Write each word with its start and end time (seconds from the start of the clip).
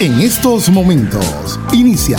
En 0.00 0.18
estos 0.20 0.68
momentos 0.68 1.60
inicia 1.72 2.18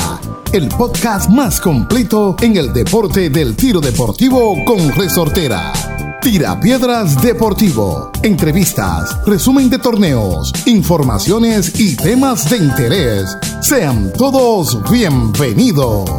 el 0.53 0.69
podcast 0.69 1.29
más 1.29 1.59
completo 1.59 2.35
en 2.41 2.55
el 2.55 2.71
deporte 2.71 3.29
del 3.29 3.55
tiro 3.55 3.81
deportivo 3.81 4.55
con 4.65 4.91
resortera. 4.91 5.73
Tira 6.21 6.57
Piedras 6.59 7.21
Deportivo. 7.21 8.11
Entrevistas, 8.21 9.17
resumen 9.25 9.69
de 9.69 9.79
torneos, 9.79 10.53
informaciones 10.65 11.77
y 11.77 11.97
temas 11.97 12.49
de 12.49 12.57
interés. 12.57 13.37
Sean 13.61 14.13
todos 14.13 14.79
bienvenidos. 14.89 16.09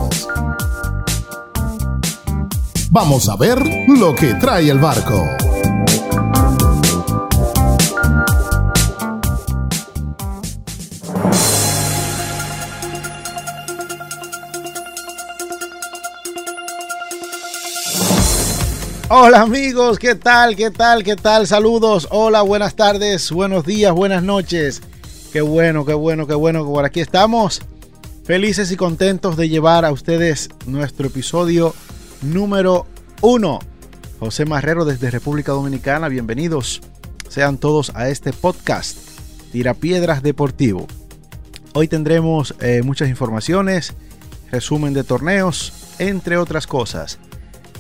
Vamos 2.91 3.29
a 3.29 3.37
ver 3.37 3.59
lo 3.89 4.15
que 4.15 4.35
trae 4.35 4.69
el 4.69 4.79
barco. 4.79 5.44
Hola 19.11 19.43
amigos, 19.43 19.99
¿qué 19.99 20.15
tal? 20.15 20.57
¿Qué 20.57 20.71
tal? 20.71 21.05
¿Qué 21.05 21.15
tal? 21.15 21.47
Saludos. 21.47 22.09
Hola, 22.11 22.41
buenas 22.41 22.75
tardes, 22.75 23.31
buenos 23.31 23.67
días, 23.67 23.93
buenas 23.93 24.23
noches. 24.23 24.81
Qué 25.31 25.43
bueno, 25.43 25.85
qué 25.85 25.93
bueno, 25.93 26.27
qué 26.27 26.35
bueno 26.35 26.65
que 26.65 26.71
por 26.71 26.85
aquí 26.87 27.01
estamos. 27.01 27.61
Felices 28.25 28.73
y 28.73 28.77
contentos 28.77 29.37
de 29.37 29.51
llevar 29.51 29.85
a 29.85 29.93
ustedes 29.93 30.49
nuestro 30.67 31.09
episodio 31.09 31.75
número 32.23 32.87
uno. 33.21 33.59
José 34.21 34.47
Marrero 34.47 34.87
desde 34.87 35.11
República 35.11 35.53
Dominicana, 35.53 36.09
bienvenidos 36.09 36.81
sean 37.29 37.59
todos 37.59 37.91
a 37.97 38.09
este 38.09 38.33
podcast 38.33 38.97
Tirapiedras 39.53 40.23
Deportivo. 40.23 40.87
Hoy 41.75 41.89
tendremos 41.89 42.55
eh, 42.61 42.83
muchas 42.83 43.09
informaciones, 43.09 43.93
resumen 44.51 44.95
de 44.95 45.03
torneos, 45.05 45.73
entre 45.99 46.37
otras 46.37 46.67
cosas. 46.67 47.19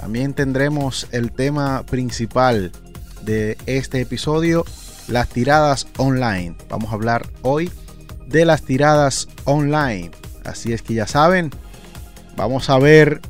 También 0.04 0.34
tendremos 0.34 1.06
el 1.12 1.32
tema 1.32 1.82
principal 1.86 2.72
de 3.22 3.56
este 3.64 4.02
episodio, 4.02 4.66
las 5.08 5.30
tiradas 5.30 5.86
online. 5.96 6.54
Vamos 6.68 6.90
a 6.90 6.94
hablar 6.96 7.26
hoy 7.40 7.72
de 8.26 8.44
las 8.44 8.60
tiradas 8.64 9.28
online. 9.44 10.10
Así 10.44 10.74
es 10.74 10.82
que 10.82 10.92
ya 10.92 11.06
saben, 11.06 11.52
vamos 12.36 12.68
a 12.68 12.78
ver 12.78 13.22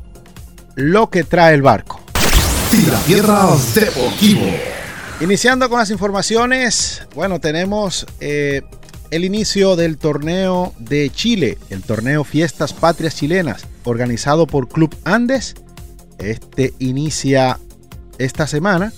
lo 0.75 1.11
que 1.11 1.23
trae 1.23 1.55
el 1.55 1.63
barco. 1.63 2.01
Tira 2.73 3.01
Deportivo. 3.73 4.51
Iniciando 5.21 5.69
con 5.69 5.79
las 5.79 5.91
informaciones, 5.91 7.03
bueno, 7.15 7.39
tenemos 7.39 8.05
eh, 8.19 8.63
el 9.13 9.25
inicio 9.25 9.77
del 9.77 9.97
torneo 9.97 10.75
de 10.81 11.09
Chile, 11.11 11.57
el 11.71 11.85
torneo 11.85 12.25
Fiestas 12.25 12.73
Patrias 12.73 13.15
Chilenas, 13.15 13.65
organizado 13.85 14.49
por 14.49 14.69
Club 14.69 14.93
Andes 15.05 15.55
este 16.19 16.75
inicia 16.79 17.59
esta 18.19 18.47
semana 18.47 18.93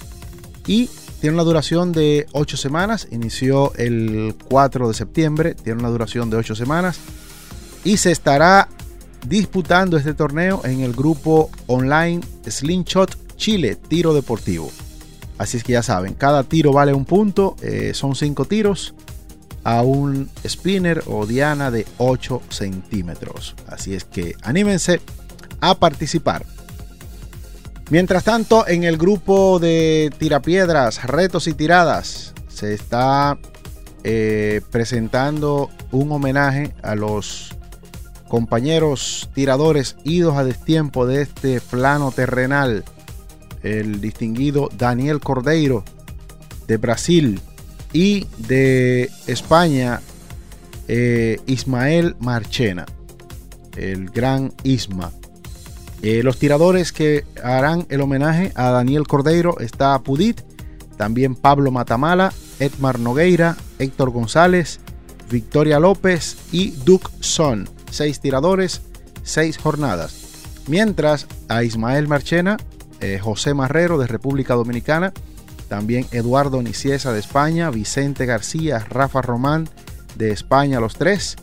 y 0.67 0.91
tiene 1.20 1.34
una 1.34 1.45
duración 1.45 1.92
de 1.92 2.27
8 2.33 2.56
semanas. 2.56 3.08
Inició 3.11 3.73
el 3.77 4.34
4 4.48 4.89
de 4.89 4.95
septiembre, 4.95 5.55
tiene 5.55 5.81
una 5.81 5.89
duración 5.89 6.31
de 6.31 6.36
8 6.36 6.55
semanas 6.55 6.98
y 7.84 7.97
se 7.97 8.12
estará 8.12 8.69
disputando 9.27 9.97
este 9.97 10.14
torneo 10.14 10.61
en 10.64 10.81
el 10.81 10.92
grupo 10.92 11.50
online 11.67 12.20
Slingshot 12.47 13.36
Chile 13.36 13.77
Tiro 13.77 14.14
Deportivo. 14.14 14.70
Así 15.39 15.56
es 15.58 15.64
que 15.64 15.73
ya 15.73 15.83
saben, 15.83 16.14
cada 16.14 16.45
tiro 16.45 16.73
vale 16.73 16.95
un 16.95 17.05
punto, 17.05 17.56
eh, 17.61 17.92
son 17.95 18.14
5 18.14 18.47
tiros 18.47 18.95
a 19.64 19.83
un 19.83 20.30
spinner 20.47 21.03
o 21.06 21.27
diana 21.27 21.70
de 21.70 21.86
8 21.98 22.41
centímetros. 22.48 23.55
Así 23.67 23.95
es 23.95 24.05
que 24.05 24.34
anímense 24.42 25.01
a 25.61 25.75
participar. 25.75 26.47
Mientras 27.89 28.24
tanto, 28.24 28.67
en 28.67 28.83
el 28.83 28.97
grupo 28.97 29.61
de 29.61 30.13
tirapiedras, 30.19 31.05
retos 31.05 31.47
y 31.47 31.55
tiradas, 31.55 32.35
se 32.48 32.74
está 32.74 33.39
eh, 34.02 34.61
presentando 34.73 35.70
un 35.92 36.11
homenaje 36.11 36.74
a 36.83 36.97
los 36.97 37.55
compañeros 38.29 39.30
tiradores 39.35 39.97
idos 40.02 40.36
a 40.36 40.42
destiempo 40.42 41.07
de 41.07 41.23
este 41.23 41.61
plano 41.61 42.11
terrenal. 42.11 42.85
El 43.63 44.01
distinguido 44.01 44.68
Daniel 44.77 45.20
Cordeiro 45.20 45.85
de 46.67 46.79
Brasil 46.79 47.41
y 47.92 48.27
de 48.39 49.11
España, 49.29 50.01
eh, 50.89 51.39
Ismael 51.47 52.17
Marchena, 52.18 52.85
el 53.77 54.11
gran 54.11 54.53
Isma. 54.64 55.13
Eh, 56.02 56.23
los 56.23 56.39
tiradores 56.39 56.92
que 56.92 57.24
harán 57.42 57.86
el 57.89 58.01
homenaje 58.01 58.52
a 58.55 58.70
Daniel 58.70 59.07
Cordeiro 59.07 59.58
está 59.61 59.98
Pudit, 60.01 60.40
también 60.96 61.34
Pablo 61.34 61.70
Matamala, 61.70 62.33
Edmar 62.61 62.98
Nogueira, 62.98 63.57
Héctor 63.79 64.11
González, 64.11 64.80
Victoria 65.30 65.80
López 65.80 66.36
y 66.52 66.70
Duke 66.70 67.08
Son. 67.20 67.68
Seis 67.90 68.20
tiradores, 68.20 68.83
seis 69.23 69.58
jornadas. 69.58 70.27
Mientras 70.68 71.27
a 71.48 71.64
Ismael 71.64 72.08
Marchena, 72.08 72.56
eh, 73.01 73.18
José 73.23 73.55
Marrero 73.55 73.98
de 73.98 74.06
República 74.06 74.55
Dominicana, 74.55 75.12
también 75.68 76.06
Eduardo 76.12 76.62
Niciesa 76.62 77.12
de 77.12 77.20
España, 77.20 77.70
Vicente 77.70 78.27
García, 78.27 78.79
Rafa 78.89 79.23
Román 79.23 79.68
de 80.17 80.30
España 80.30 80.80
los 80.80 80.96
tres, 80.96 81.36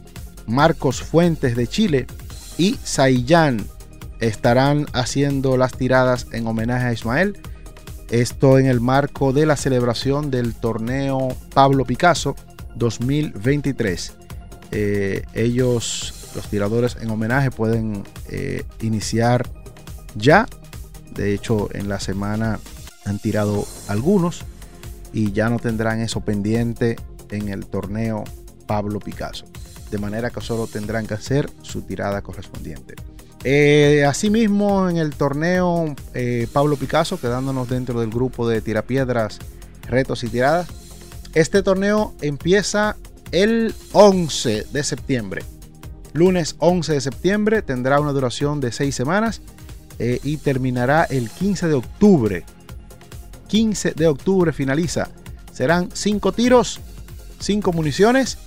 Marcos 0.48 1.02
Fuentes 1.02 1.56
de 1.56 1.68
Chile 1.68 2.08
y 2.58 2.78
Saiyán 2.84 3.66
estarán 4.28 4.86
haciendo 4.94 5.58
las 5.58 5.74
tiradas 5.74 6.28
en 6.32 6.48
homenaje 6.48 6.86
a 6.86 6.94
Ismael. 6.94 7.38
Esto 8.10 8.58
en 8.58 8.68
el 8.68 8.80
marco 8.80 9.34
de 9.34 9.46
la 9.46 9.58
celebración 9.58 10.32
del 10.32 10.56
torneo 10.56 11.36
Pablo 11.54 11.84
Picasso 11.84 12.36
2023. 12.76 14.14
Eh, 14.72 15.24
ellos, 15.34 16.32
los 16.36 16.48
tiradores 16.48 16.98
en 17.02 17.10
homenaje, 17.10 17.52
pueden 17.52 18.04
eh, 18.30 18.64
iniciar 18.82 19.50
ya. 20.16 20.48
De 21.14 21.34
hecho, 21.34 21.70
en 21.74 21.90
la 21.90 22.00
semana 22.00 22.60
han 23.06 23.20
tirado 23.20 23.66
algunos 23.88 24.46
y 25.12 25.32
ya 25.34 25.50
no 25.50 25.60
tendrán 25.60 26.00
eso 26.00 26.22
pendiente 26.22 26.96
en 27.30 27.50
el 27.50 27.66
torneo 27.66 28.24
Pablo 28.68 29.00
Picasso. 29.00 29.46
De 29.92 29.98
manera 29.98 30.30
que 30.30 30.42
solo 30.42 30.68
tendrán 30.68 31.08
que 31.08 31.14
hacer 31.14 31.50
su 31.62 31.82
tirada 31.82 32.22
correspondiente. 32.22 32.96
Eh, 33.44 34.06
asimismo, 34.08 34.90
en 34.90 34.98
el 34.98 35.16
torneo 35.16 35.96
eh, 36.14 36.48
Pablo 36.54 36.78
Picasso, 36.78 37.20
quedándonos 37.20 37.68
dentro 37.68 38.00
del 38.00 38.10
grupo 38.10 38.48
de 38.48 38.62
tirapiedras, 38.62 39.40
retos 39.90 40.24
y 40.24 40.30
tiradas. 40.30 40.70
Este 41.34 41.62
torneo 41.62 42.14
empieza 42.22 42.96
el 43.32 43.76
11 43.92 44.68
de 44.72 44.84
septiembre. 44.84 45.44
Lunes 46.14 46.56
11 46.60 46.94
de 46.94 47.02
septiembre 47.02 47.62
tendrá 47.62 48.00
una 48.00 48.14
duración 48.14 48.62
de 48.62 48.72
6 48.72 48.96
semanas 48.96 49.42
eh, 50.00 50.20
y 50.24 50.38
terminará 50.38 51.04
el 51.04 51.30
15 51.30 51.68
de 51.68 51.74
octubre. 51.74 52.46
15 53.48 53.92
de 53.92 54.08
octubre 54.08 54.54
finaliza. 54.54 55.10
Serán 55.52 55.90
5 55.92 56.32
tiros, 56.32 56.80
5 57.40 57.74
municiones. 57.74 58.38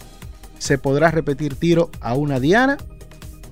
Se 0.58 0.78
podrá 0.78 1.10
repetir 1.10 1.56
tiro 1.56 1.90
a 2.00 2.14
una 2.14 2.40
diana 2.40 2.78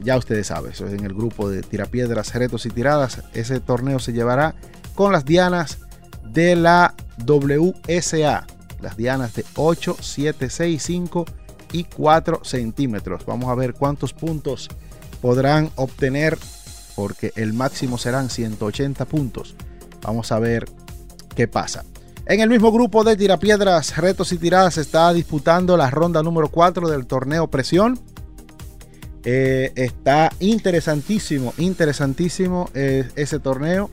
ya 0.00 0.16
ustedes 0.16 0.48
saben, 0.48 0.72
eso 0.72 0.86
es 0.86 0.92
en 0.92 1.04
el 1.04 1.14
grupo 1.14 1.48
de 1.48 1.62
tirapiedras, 1.62 2.34
retos 2.34 2.66
y 2.66 2.70
tiradas. 2.70 3.22
Ese 3.32 3.60
torneo 3.60 3.98
se 3.98 4.12
llevará 4.12 4.54
con 4.94 5.12
las 5.12 5.24
dianas 5.24 5.78
de 6.24 6.56
la 6.56 6.94
WSA, 7.26 8.46
las 8.80 8.96
dianas 8.96 9.34
de 9.34 9.44
8, 9.56 9.96
7, 10.00 10.50
6, 10.50 10.82
5 10.82 11.24
y 11.72 11.84
4 11.84 12.40
centímetros. 12.44 13.24
Vamos 13.26 13.50
a 13.50 13.54
ver 13.54 13.74
cuántos 13.74 14.12
puntos 14.12 14.68
podrán 15.20 15.70
obtener, 15.76 16.38
porque 16.96 17.32
el 17.36 17.52
máximo 17.52 17.98
serán 17.98 18.30
180 18.30 19.04
puntos. 19.06 19.54
Vamos 20.02 20.32
a 20.32 20.38
ver 20.38 20.66
qué 21.34 21.48
pasa. 21.48 21.84
En 22.26 22.40
el 22.40 22.48
mismo 22.48 22.72
grupo 22.72 23.04
de 23.04 23.16
tirapiedras, 23.16 23.96
retos 23.96 24.32
y 24.32 24.38
tiradas 24.38 24.74
se 24.74 24.80
está 24.80 25.12
disputando 25.12 25.76
la 25.76 25.90
ronda 25.90 26.22
número 26.22 26.48
4 26.48 26.88
del 26.88 27.06
torneo 27.06 27.48
Presión. 27.48 28.00
Eh, 29.24 29.72
está 29.74 30.30
interesantísimo, 30.40 31.54
interesantísimo 31.58 32.70
eh, 32.74 33.08
ese 33.16 33.38
torneo. 33.38 33.90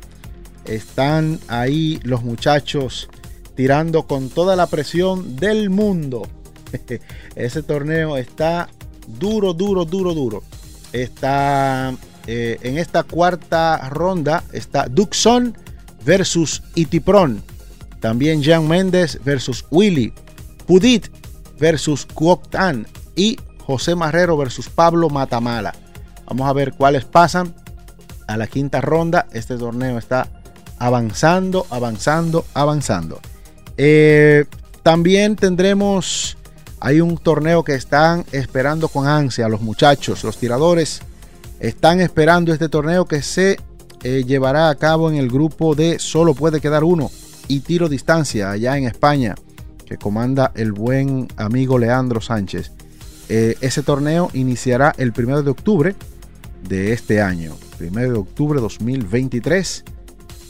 Están 0.66 1.40
ahí 1.48 2.00
los 2.04 2.24
muchachos 2.24 3.10
tirando 3.56 4.04
con 4.04 4.30
toda 4.30 4.56
la 4.56 4.68
presión 4.68 5.36
del 5.38 5.70
mundo. 5.70 6.28
ese 7.36 7.64
torneo 7.64 8.18
está 8.18 8.70
duro, 9.08 9.54
duro, 9.54 9.86
duro, 9.86 10.14
duro. 10.14 10.44
Está 10.92 11.96
eh, 12.28 12.58
en 12.62 12.78
esta 12.78 13.04
cuarta 13.04 13.90
ronda. 13.90 14.44
Está 14.52 14.88
Duxon 14.88 15.58
versus 16.06 16.62
Itipron. 16.76 17.42
También 18.02 18.42
Jean 18.42 18.68
Méndez 18.68 19.20
versus 19.24 19.66
Willy. 19.72 20.14
Pudit 20.66 21.08
versus 21.58 22.06
Kuoktan 22.06 22.88
y 23.16 23.38
José 23.72 23.96
Marrero 23.96 24.36
versus 24.36 24.68
Pablo 24.68 25.10
Matamala. 25.10 25.74
Vamos 26.26 26.50
a 26.50 26.52
ver 26.52 26.74
cuáles 26.74 27.06
pasan 27.06 27.56
a 28.28 28.36
la 28.36 28.48
quinta 28.48 28.82
ronda. 28.82 29.28
Este 29.32 29.56
torneo 29.58 29.98
está 29.98 30.28
avanzando, 30.78 31.66
avanzando, 31.70 32.44
avanzando. 32.54 33.22
Eh, 33.78 34.44
también 34.84 35.38
tendremos, 35.38 36.38
hay 36.82 37.00
un 37.00 37.18
torneo 37.18 37.64
que 37.64 37.76
están 37.76 38.26
esperando 38.34 38.90
con 38.90 39.08
ansia 39.08 39.48
los 39.48 39.62
muchachos, 39.62 40.26
los 40.26 40.36
tiradores. 40.36 41.02
Están 41.62 42.02
esperando 42.02 42.52
este 42.52 42.68
torneo 42.68 43.06
que 43.06 43.22
se 43.22 43.58
eh, 44.04 44.26
llevará 44.28 44.68
a 44.68 44.76
cabo 44.76 45.10
en 45.10 45.16
el 45.16 45.30
grupo 45.30 45.76
de 45.76 45.98
Solo 45.98 46.34
puede 46.34 46.60
quedar 46.60 46.84
uno 46.84 47.10
y 47.48 47.62
tiro 47.62 47.88
distancia 47.88 48.52
allá 48.52 48.78
en 48.78 48.84
España, 48.84 49.36
que 49.86 49.98
comanda 49.98 50.52
el 50.56 50.74
buen 50.74 51.30
amigo 51.38 51.80
Leandro 51.80 52.20
Sánchez. 52.20 52.74
Eh, 53.34 53.56
ese 53.62 53.82
torneo 53.82 54.30
iniciará 54.34 54.94
el 54.98 55.14
1 55.18 55.44
de 55.44 55.52
octubre 55.52 55.96
de 56.68 56.92
este 56.92 57.22
año, 57.22 57.56
1 57.80 58.02
de 58.02 58.12
octubre 58.12 58.60
2023. 58.60 59.86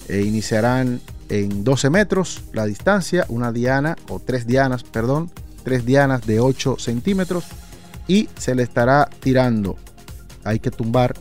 E 0.08 0.22
iniciarán 0.22 1.00
en 1.30 1.64
12 1.64 1.92
metros 1.92 2.42
la 2.54 2.66
distancia, 2.66 3.28
una 3.30 3.52
diana 3.52 3.96
o 4.10 4.20
tres 4.20 4.48
dianas, 4.48 4.84
perdón, 4.84 5.30
tres 5.64 5.86
dianas 5.86 6.26
de 6.26 6.40
8 6.40 6.78
centímetros 6.80 7.46
y 8.08 8.30
se 8.36 8.56
le 8.56 8.64
estará 8.64 9.08
tirando. 9.20 9.76
Hay 10.44 10.58
que 10.58 10.72
tumbar 10.72 11.14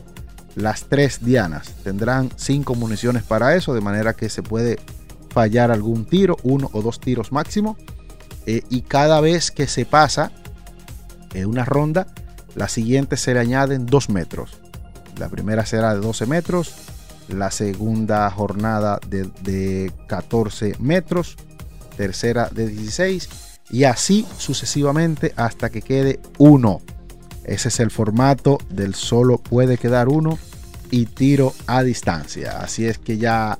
las 0.55 0.85
tres 0.85 1.23
dianas. 1.23 1.75
Tendrán 1.83 2.31
cinco 2.37 2.73
municiones 2.73 3.21
para 3.21 3.55
eso, 3.55 3.75
de 3.75 3.81
manera 3.81 4.13
que 4.13 4.29
se 4.29 4.41
puede 4.41 4.79
fallar 5.29 5.69
algún 5.69 6.05
tiro, 6.05 6.37
uno 6.41 6.71
o 6.73 6.81
dos 6.81 6.99
tiros 6.99 7.31
máximo. 7.31 7.77
Eh, 8.47 8.63
y 8.71 8.81
cada 8.81 9.21
vez 9.21 9.51
que 9.51 9.67
se 9.67 9.85
pasa 9.85 10.31
en 11.33 11.45
una 11.45 11.65
ronda, 11.65 12.07
la 12.55 12.67
siguiente 12.67 13.17
se 13.17 13.33
le 13.33 13.39
añaden 13.39 13.85
dos 13.85 14.09
metros. 14.09 14.59
La 15.17 15.29
primera 15.29 15.65
será 15.65 15.93
de 15.93 16.01
12 16.01 16.25
metros, 16.25 16.73
la 17.27 17.51
segunda 17.51 18.29
jornada 18.29 18.99
de, 19.07 19.29
de 19.41 19.91
14 20.07 20.75
metros, 20.79 21.37
tercera 21.95 22.49
de 22.49 22.67
16 22.67 23.29
y 23.71 23.85
así 23.85 24.25
sucesivamente 24.37 25.33
hasta 25.35 25.69
que 25.69 25.81
quede 25.81 26.19
uno. 26.37 26.81
Ese 27.43 27.69
es 27.69 27.79
el 27.79 27.91
formato 27.91 28.57
del 28.69 28.95
solo 28.95 29.37
puede 29.37 29.77
quedar 29.77 30.09
uno 30.09 30.37
y 30.91 31.05
tiro 31.05 31.53
a 31.67 31.83
distancia. 31.83 32.59
Así 32.61 32.85
es 32.85 32.97
que 32.97 33.17
ya, 33.17 33.57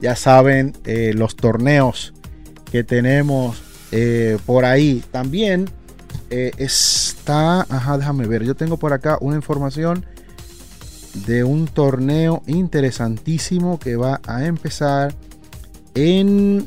ya 0.00 0.14
saben 0.16 0.74
eh, 0.84 1.12
los 1.14 1.34
torneos 1.34 2.12
que 2.70 2.84
tenemos 2.84 3.62
eh, 3.90 4.38
por 4.46 4.64
ahí. 4.64 5.02
También 5.10 5.70
eh, 6.36 6.52
está, 6.58 7.62
ajá, 7.62 7.98
déjame 7.98 8.26
ver, 8.26 8.44
yo 8.44 8.54
tengo 8.54 8.76
por 8.76 8.92
acá 8.92 9.18
una 9.20 9.36
información 9.36 10.04
de 11.26 11.44
un 11.44 11.66
torneo 11.66 12.42
interesantísimo 12.46 13.78
que 13.78 13.96
va 13.96 14.20
a 14.26 14.44
empezar 14.44 15.14
en, 15.94 16.66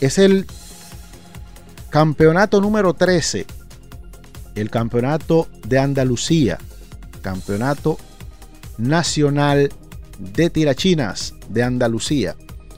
es 0.00 0.18
el 0.18 0.46
campeonato 1.90 2.60
número 2.60 2.92
13 2.92 3.46
el 4.56 4.70
Campeonato 4.70 5.48
de 5.66 5.78
Andalucía, 5.78 6.58
Campeonato 7.22 7.98
Nacional 8.78 9.70
de 10.18 10.50
Tirachinas 10.50 11.34
de 11.48 11.62
Andalucía. 11.62 12.34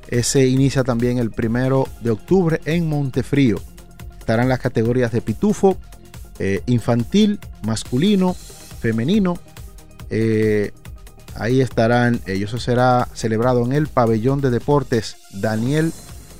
Ese 0.08 0.46
inicia 0.46 0.84
también 0.84 1.18
el 1.18 1.30
primero 1.30 1.88
de 2.00 2.10
octubre 2.10 2.60
en 2.64 2.88
Montefrío. 2.88 3.60
Estarán 4.18 4.48
las 4.48 4.58
categorías 4.58 5.12
de 5.12 5.22
pitufo, 5.22 5.78
eh, 6.38 6.62
infantil, 6.66 7.40
masculino, 7.62 8.34
femenino. 8.80 9.38
Eh, 10.10 10.72
ahí 11.34 11.60
estarán, 11.60 12.20
ellos 12.26 12.50
eso 12.50 12.58
será 12.58 13.08
celebrado 13.14 13.64
en 13.64 13.72
el 13.72 13.88
pabellón 13.88 14.40
de 14.40 14.50
deportes 14.50 15.16
Daniel 15.32 15.92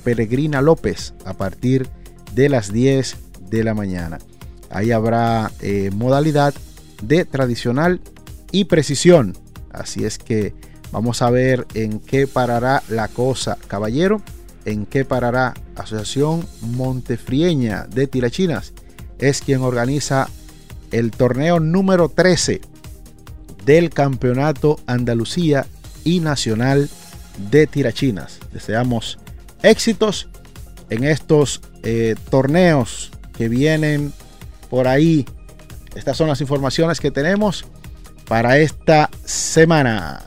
Peregrina 0.03 0.61
López 0.61 1.13
a 1.25 1.33
partir 1.33 1.87
de 2.33 2.49
las 2.49 2.71
10 2.71 3.17
de 3.49 3.63
la 3.63 3.73
mañana. 3.73 4.19
Ahí 4.69 4.91
habrá 4.91 5.51
eh, 5.61 5.89
modalidad 5.93 6.53
de 7.01 7.25
tradicional 7.25 8.01
y 8.51 8.65
precisión. 8.65 9.35
Así 9.71 10.05
es 10.05 10.17
que 10.17 10.53
vamos 10.91 11.21
a 11.21 11.29
ver 11.29 11.65
en 11.73 11.99
qué 11.99 12.27
parará 12.27 12.83
la 12.89 13.07
cosa, 13.07 13.57
caballero. 13.67 14.21
En 14.65 14.85
qué 14.85 15.05
parará 15.05 15.53
Asociación 15.75 16.45
Montefrieña 16.61 17.87
de 17.87 18.07
Tirachinas. 18.07 18.73
Es 19.19 19.41
quien 19.41 19.61
organiza 19.61 20.29
el 20.91 21.11
torneo 21.11 21.59
número 21.59 22.09
13 22.09 22.61
del 23.65 23.89
Campeonato 23.89 24.79
Andalucía 24.87 25.67
y 26.03 26.19
Nacional 26.19 26.89
de 27.51 27.67
Tirachinas. 27.67 28.39
Deseamos 28.51 29.19
éxitos 29.61 30.29
en 30.89 31.03
estos 31.03 31.61
eh, 31.83 32.15
torneos 32.29 33.11
que 33.37 33.49
vienen 33.49 34.13
por 34.69 34.87
ahí. 34.87 35.25
Estas 35.95 36.17
son 36.17 36.27
las 36.27 36.41
informaciones 36.41 36.99
que 36.99 37.11
tenemos 37.11 37.65
para 38.27 38.57
esta 38.57 39.09
semana. 39.25 40.25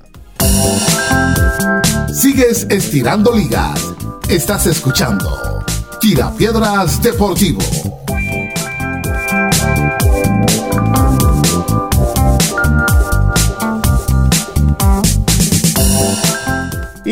Sigues 2.12 2.67
estirando 2.69 3.35
ligas. 3.35 3.95
Estás 4.29 4.67
escuchando 4.67 5.65
Tira 6.00 6.33
Piedras 6.33 7.03
Deportivo. 7.03 8.01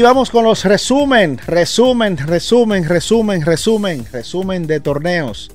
Y 0.00 0.02
vamos 0.02 0.30
con 0.30 0.44
los 0.44 0.64
resumen, 0.64 1.36
resumen, 1.46 2.16
resumen, 2.16 2.88
resumen, 2.88 3.42
resumen, 3.44 4.06
resumen 4.10 4.66
de 4.66 4.80
torneos. 4.80 5.50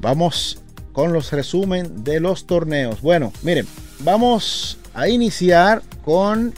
Vamos 0.00 0.58
con 0.92 1.12
los 1.12 1.30
resumen 1.30 2.02
de 2.02 2.18
los 2.18 2.48
torneos. 2.48 3.00
Bueno, 3.00 3.32
miren, 3.42 3.68
vamos 4.00 4.78
a 4.94 5.08
iniciar 5.08 5.82
con 6.04 6.54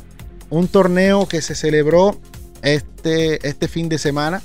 un 0.49 0.69
torneo 0.69 1.29
que 1.29 1.43
se 1.43 1.55
celebró 1.55 2.19
este, 2.63 3.47
este 3.47 3.69
fin 3.69 3.91
de 3.91 3.99
semana. 3.99 4.41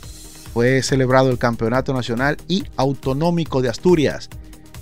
Fue 0.53 0.83
celebrado 0.83 1.29
el 1.29 1.37
Campeonato 1.37 1.93
Nacional 1.93 2.35
y 2.49 2.65
Autonómico 2.75 3.61
de 3.61 3.69
Asturias. 3.69 4.29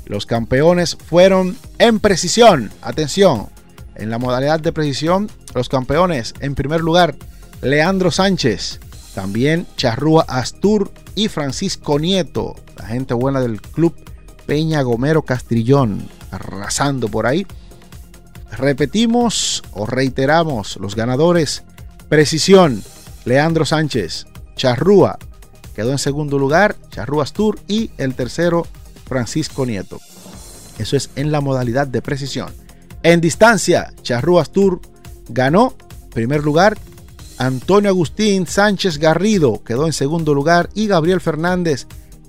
Los 0.05 0.25
campeones 0.25 0.95
fueron 0.95 1.57
en 1.79 1.99
precisión. 1.99 2.71
Atención, 2.81 3.47
en 3.95 4.09
la 4.09 4.17
modalidad 4.17 4.59
de 4.59 4.73
precisión, 4.73 5.29
los 5.53 5.69
campeones, 5.69 6.33
en 6.39 6.55
primer 6.55 6.81
lugar, 6.81 7.15
Leandro 7.61 8.11
Sánchez, 8.11 8.79
también 9.15 9.67
Charrúa 9.77 10.25
Astur 10.27 10.91
y 11.15 11.27
Francisco 11.27 11.99
Nieto, 11.99 12.55
la 12.77 12.87
gente 12.87 13.13
buena 13.13 13.39
del 13.39 13.61
club 13.61 13.95
Peña 14.45 14.81
Gomero 14.81 15.21
Castrillón, 15.21 16.09
arrasando 16.31 17.07
por 17.07 17.27
ahí. 17.27 17.45
Repetimos 18.51 19.63
o 19.71 19.85
reiteramos 19.85 20.77
los 20.77 20.95
ganadores. 20.95 21.63
Precisión, 22.09 22.83
Leandro 23.25 23.65
Sánchez. 23.65 24.27
Charrúa 24.55 25.17
quedó 25.75 25.91
en 25.91 25.97
segundo 25.97 26.37
lugar, 26.37 26.75
Charrúa 26.89 27.23
Astur 27.23 27.59
y 27.67 27.89
el 27.97 28.13
tercero, 28.13 28.67
Francisco 29.13 29.63
Nieto. 29.63 29.99
Eso 30.79 30.97
es 30.97 31.11
en 31.15 31.31
la 31.31 31.39
modalidad 31.39 31.85
de 31.85 32.01
precisión. 32.01 32.51
En 33.03 33.21
distancia, 33.21 33.93
Charrúa 34.01 34.41
Astur 34.41 34.81
ganó. 35.29 35.75
Primer 36.11 36.43
lugar, 36.43 36.79
Antonio 37.37 37.91
Agustín 37.91 38.47
Sánchez 38.47 38.97
Garrido 38.97 39.63
quedó 39.63 39.85
en 39.85 39.93
segundo 39.93 40.33
lugar 40.33 40.71
y 40.73 40.87
Gabriel 40.87 41.21
Fernández 41.21 41.85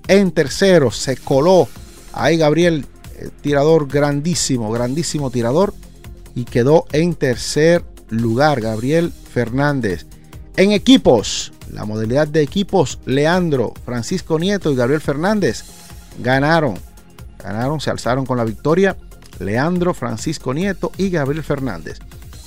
en 0.09 0.31
tercero. 0.31 0.91
Se 0.91 1.17
coló 1.17 1.69
Ahí 2.13 2.37
Gabriel, 2.37 2.85
eh, 3.17 3.31
tirador 3.41 3.89
grandísimo, 3.89 4.71
grandísimo 4.71 5.31
tirador. 5.31 5.73
Y 6.35 6.45
quedó 6.45 6.85
en 6.93 7.15
tercer 7.15 7.83
lugar 8.11 8.61
Gabriel 8.61 9.11
Fernández. 9.33 10.07
En 10.59 10.73
equipos, 10.73 11.53
la 11.73 11.87
modalidad 11.87 12.29
de 12.29 12.43
equipos, 12.43 12.99
Leandro, 13.07 13.73
Francisco 13.87 14.39
Nieto 14.39 14.71
y 14.71 14.77
Gabriel 14.77 15.01
Fernández 15.01 15.65
ganaron. 16.19 16.79
Ganaron, 17.39 17.81
se 17.81 17.91
alzaron 17.91 18.27
con 18.27 18.37
la 18.37 18.45
victoria. 18.45 18.97
Leandro, 19.39 19.95
Francisco 19.95 20.55
Nieto 20.55 20.93
y 20.97 21.11
Gabriel 21.11 21.43
Fernández. 21.43 21.99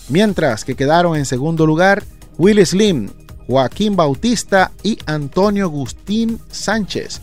Mientras 0.09 0.63
que 0.63 0.75
quedaron 0.75 1.15
en 1.15 1.25
segundo 1.25 1.65
lugar 1.65 2.03
Will 2.37 2.65
Slim, 2.65 3.09
Joaquín 3.47 3.95
Bautista 3.95 4.71
y 4.83 4.97
Antonio 5.05 5.65
Agustín 5.65 6.39
Sánchez 6.49 7.21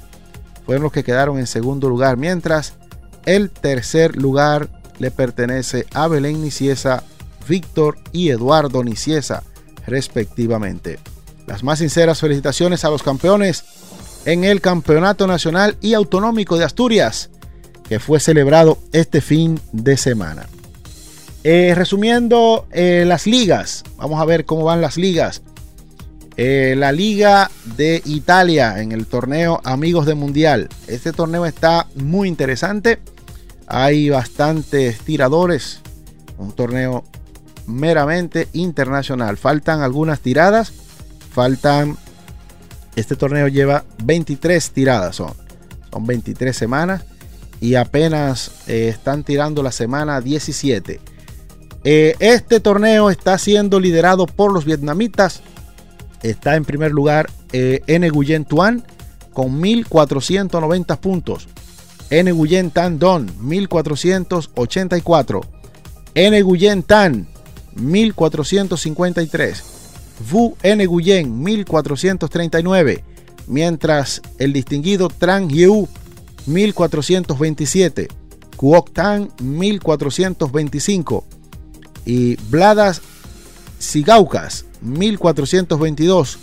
fueron 0.64 0.84
los 0.84 0.92
que 0.92 1.04
quedaron 1.04 1.38
en 1.38 1.46
segundo 1.46 1.88
lugar, 1.88 2.16
mientras 2.16 2.74
el 3.26 3.50
tercer 3.50 4.16
lugar 4.16 4.68
le 4.98 5.10
pertenece 5.10 5.86
a 5.92 6.08
Belén 6.08 6.42
Niciesa, 6.42 7.02
Víctor 7.48 7.98
y 8.12 8.30
Eduardo 8.30 8.82
Niciesa, 8.82 9.42
respectivamente. 9.86 10.98
Las 11.46 11.62
más 11.62 11.80
sinceras 11.80 12.20
felicitaciones 12.20 12.84
a 12.84 12.90
los 12.90 13.02
campeones 13.02 13.64
en 14.24 14.44
el 14.44 14.60
Campeonato 14.60 15.26
Nacional 15.26 15.76
y 15.80 15.94
Autonómico 15.94 16.56
de 16.56 16.64
Asturias. 16.64 17.30
que 17.88 18.00
fue 18.00 18.18
celebrado 18.18 18.78
este 18.92 19.20
fin 19.20 19.60
de 19.72 19.98
semana. 19.98 20.46
Eh, 21.42 21.74
resumiendo 21.76 22.66
eh, 22.70 23.04
las 23.06 23.26
ligas, 23.26 23.84
vamos 23.98 24.18
a 24.18 24.24
ver 24.24 24.46
cómo 24.46 24.64
van 24.64 24.80
las 24.80 24.96
ligas. 24.96 25.42
Eh, 26.36 26.74
la 26.76 26.90
Liga 26.90 27.50
de 27.76 28.02
Italia 28.06 28.80
en 28.80 28.90
el 28.92 29.06
torneo 29.06 29.60
Amigos 29.62 30.06
de 30.06 30.14
Mundial. 30.14 30.68
Este 30.88 31.12
torneo 31.12 31.46
está 31.46 31.86
muy 31.94 32.28
interesante. 32.28 32.98
Hay 33.66 34.08
bastantes 34.08 34.98
tiradores. 35.00 35.80
Un 36.38 36.52
torneo 36.52 37.04
meramente 37.66 38.48
internacional. 38.52 39.36
Faltan 39.36 39.82
algunas 39.82 40.20
tiradas. 40.20 40.72
Faltan. 41.32 41.98
Este 42.96 43.14
torneo 43.16 43.48
lleva 43.48 43.84
23 44.04 44.70
tiradas. 44.70 45.16
Son, 45.16 45.32
son 45.90 46.06
23 46.06 46.56
semanas. 46.56 47.04
Y 47.60 47.74
apenas 47.76 48.50
están 48.66 49.22
tirando 49.24 49.62
la 49.62 49.72
semana 49.72 50.20
17. 50.20 51.00
Eh, 51.84 52.16
este 52.18 52.60
torneo 52.60 53.10
está 53.10 53.38
siendo 53.38 53.78
liderado 53.78 54.26
por 54.26 54.52
los 54.52 54.64
vietnamitas. 54.64 55.42
Está 56.22 56.56
en 56.56 56.64
primer 56.64 56.90
lugar 56.92 57.30
eh, 57.52 57.82
Nguyen 57.86 58.46
Tuan 58.46 58.82
con 59.32 59.60
1490 59.60 61.00
puntos. 61.00 61.46
Nguyen 62.10 62.70
Tan 62.70 62.98
Don 62.98 63.30
1484. 63.40 65.40
Nguyen 66.14 66.82
Tan 66.82 67.28
1453. 67.74 69.73
Vu 70.20 70.56
Nguyen 70.64 71.42
1439. 71.42 73.04
Mientras 73.46 74.22
el 74.38 74.52
distinguido 74.52 75.08
Tran 75.08 75.48
Yeu 75.48 75.88
1427. 76.46 78.08
Kuok 78.56 78.92
Tan 78.92 79.30
1425 79.40 81.24
y 82.06 82.36
Bladas 82.48 83.02
Sigaucas 83.78 84.64
1422, 84.80 86.38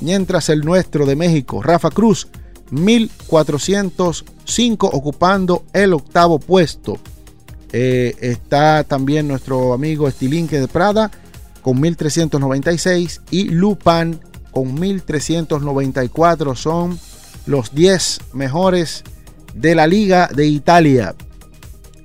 mientras 0.00 0.48
el 0.48 0.60
nuestro 0.60 1.06
de 1.06 1.16
México, 1.16 1.60
Rafa 1.62 1.90
Cruz, 1.90 2.28
1405 2.70 4.86
ocupando 4.86 5.64
el 5.72 5.92
octavo 5.92 6.38
puesto. 6.38 6.98
Eh, 7.72 8.14
está 8.20 8.84
también 8.84 9.26
nuestro 9.26 9.72
amigo 9.72 10.06
Estilinque 10.06 10.60
de 10.60 10.68
Prada 10.68 11.10
con 11.64 11.80
1396 11.80 13.22
y 13.30 13.48
Lupan 13.48 14.20
con 14.50 14.74
1394 14.74 16.54
son 16.54 17.00
los 17.46 17.74
10 17.74 18.20
mejores 18.34 19.02
de 19.54 19.74
la 19.74 19.86
Liga 19.86 20.28
de 20.28 20.46
Italia. 20.46 21.14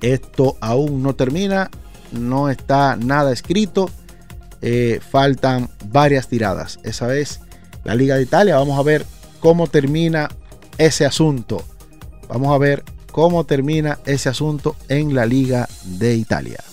Esto 0.00 0.56
aún 0.62 1.02
no 1.02 1.14
termina 1.14 1.70
no 2.10 2.48
está 2.48 2.96
nada 2.96 3.32
escrito. 3.32 3.90
Eh, 4.62 4.98
faltan 5.06 5.68
varias 5.90 6.28
tiradas. 6.28 6.80
Esa 6.82 7.14
es 7.14 7.40
la 7.84 7.94
Liga 7.94 8.16
de 8.16 8.22
Italia. 8.22 8.56
Vamos 8.56 8.78
a 8.78 8.82
ver 8.82 9.04
cómo 9.40 9.66
termina 9.66 10.30
ese 10.78 11.04
asunto. 11.04 11.62
Vamos 12.30 12.54
a 12.54 12.58
ver 12.58 12.82
cómo 13.12 13.44
termina 13.44 13.98
ese 14.06 14.30
asunto 14.30 14.74
en 14.88 15.14
la 15.14 15.26
Liga 15.26 15.68
de 15.84 16.14
Italia. 16.14 16.64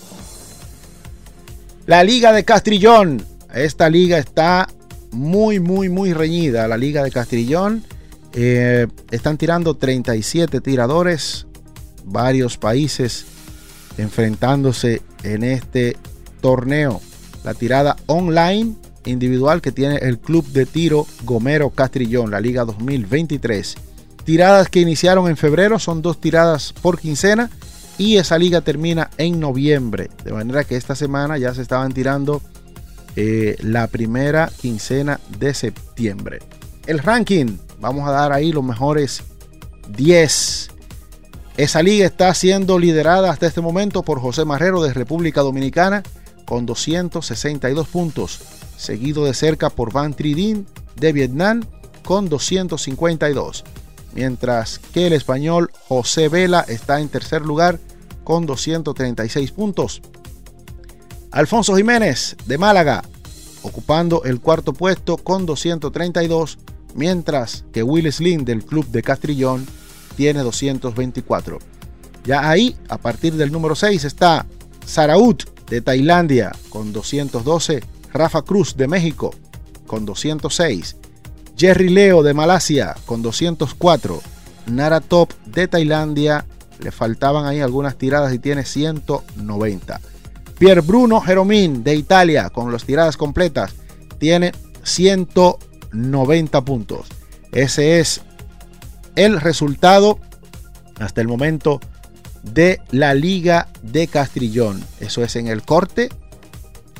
La 1.88 2.04
Liga 2.04 2.34
de 2.34 2.44
Castrillón. 2.44 3.24
Esta 3.54 3.88
liga 3.88 4.18
está 4.18 4.68
muy, 5.10 5.58
muy, 5.58 5.88
muy 5.88 6.12
reñida. 6.12 6.68
La 6.68 6.76
Liga 6.76 7.02
de 7.02 7.10
Castrillón. 7.10 7.82
Eh, 8.34 8.86
están 9.10 9.38
tirando 9.38 9.72
37 9.72 10.60
tiradores. 10.60 11.46
Varios 12.04 12.58
países 12.58 13.24
enfrentándose 13.96 15.00
en 15.22 15.42
este 15.42 15.96
torneo. 16.42 17.00
La 17.42 17.54
tirada 17.54 17.96
online 18.04 18.74
individual 19.06 19.62
que 19.62 19.72
tiene 19.72 19.96
el 19.96 20.18
Club 20.18 20.44
de 20.48 20.66
Tiro 20.66 21.06
Gomero 21.24 21.70
Castrillón, 21.70 22.30
la 22.30 22.40
Liga 22.42 22.66
2023. 22.66 23.76
Tiradas 24.24 24.68
que 24.68 24.80
iniciaron 24.80 25.26
en 25.26 25.38
febrero 25.38 25.78
son 25.78 26.02
dos 26.02 26.20
tiradas 26.20 26.74
por 26.82 27.00
quincena 27.00 27.48
y 27.98 28.16
esa 28.16 28.38
liga 28.38 28.60
termina 28.60 29.10
en 29.18 29.40
noviembre. 29.40 30.08
De 30.24 30.32
manera 30.32 30.64
que 30.64 30.76
esta 30.76 30.94
semana 30.94 31.36
ya 31.36 31.52
se 31.52 31.62
estaban 31.62 31.92
tirando 31.92 32.40
eh, 33.16 33.56
la 33.60 33.88
primera 33.88 34.50
quincena 34.60 35.20
de 35.38 35.52
septiembre. 35.52 36.38
El 36.86 37.00
ranking, 37.00 37.58
vamos 37.80 38.08
a 38.08 38.12
dar 38.12 38.32
ahí 38.32 38.52
los 38.52 38.64
mejores 38.64 39.22
10 39.96 40.70
esa 41.58 41.82
liga 41.82 42.06
está 42.06 42.32
siendo 42.34 42.78
liderada 42.78 43.32
hasta 43.32 43.48
este 43.48 43.60
momento 43.60 44.04
por 44.04 44.20
José 44.20 44.44
Marrero 44.44 44.80
de 44.80 44.94
República 44.94 45.40
Dominicana 45.40 46.04
con 46.44 46.66
262 46.66 47.88
puntos, 47.88 48.38
seguido 48.76 49.24
de 49.24 49.34
cerca 49.34 49.68
por 49.68 49.92
Van 49.92 50.14
Tridin 50.14 50.68
de 50.94 51.12
Vietnam 51.12 51.64
con 52.04 52.28
252, 52.28 53.64
mientras 54.14 54.78
que 54.78 55.08
el 55.08 55.14
español 55.14 55.72
José 55.88 56.28
Vela 56.28 56.64
está 56.68 57.00
en 57.00 57.08
tercer 57.08 57.42
lugar 57.42 57.80
con 58.28 58.44
236 58.44 59.52
puntos. 59.52 60.02
Alfonso 61.30 61.74
Jiménez 61.74 62.36
de 62.44 62.58
Málaga 62.58 63.02
ocupando 63.62 64.22
el 64.24 64.38
cuarto 64.42 64.74
puesto 64.74 65.16
con 65.16 65.46
232, 65.46 66.58
mientras 66.94 67.64
que 67.72 67.82
Will 67.82 68.12
Slim 68.12 68.44
del 68.44 68.66
club 68.66 68.86
de 68.88 69.02
Castrillón 69.02 69.66
tiene 70.14 70.40
224. 70.40 71.58
Ya 72.26 72.50
ahí, 72.50 72.76
a 72.90 72.98
partir 72.98 73.32
del 73.32 73.50
número 73.50 73.74
6, 73.74 74.04
está 74.04 74.44
Saraut 74.84 75.44
de 75.70 75.80
Tailandia 75.80 76.52
con 76.68 76.92
212, 76.92 77.82
Rafa 78.12 78.42
Cruz 78.42 78.76
de 78.76 78.88
México 78.88 79.34
con 79.86 80.04
206, 80.04 80.96
Jerry 81.56 81.88
Leo 81.88 82.22
de 82.22 82.34
Malasia 82.34 82.94
con 83.06 83.22
204, 83.22 84.20
Nara 84.66 85.00
Top 85.00 85.32
de 85.46 85.66
Tailandia, 85.66 86.44
le 86.80 86.90
faltaban 86.92 87.46
ahí 87.46 87.60
algunas 87.60 87.96
tiradas 87.96 88.32
y 88.32 88.38
tiene 88.38 88.64
190. 88.64 90.00
Pier 90.58 90.82
Bruno 90.82 91.20
Jeromín 91.20 91.84
de 91.84 91.94
Italia 91.94 92.50
con 92.50 92.72
las 92.72 92.84
tiradas 92.84 93.16
completas 93.16 93.74
tiene 94.18 94.52
190 94.82 96.64
puntos. 96.64 97.06
Ese 97.52 98.00
es 98.00 98.22
el 99.14 99.40
resultado 99.40 100.18
hasta 100.98 101.20
el 101.20 101.28
momento 101.28 101.80
de 102.42 102.80
la 102.90 103.14
Liga 103.14 103.68
de 103.82 104.06
Castrillón. 104.06 104.82
Eso 105.00 105.22
es 105.22 105.36
en 105.36 105.48
el 105.48 105.62
corte, 105.62 106.08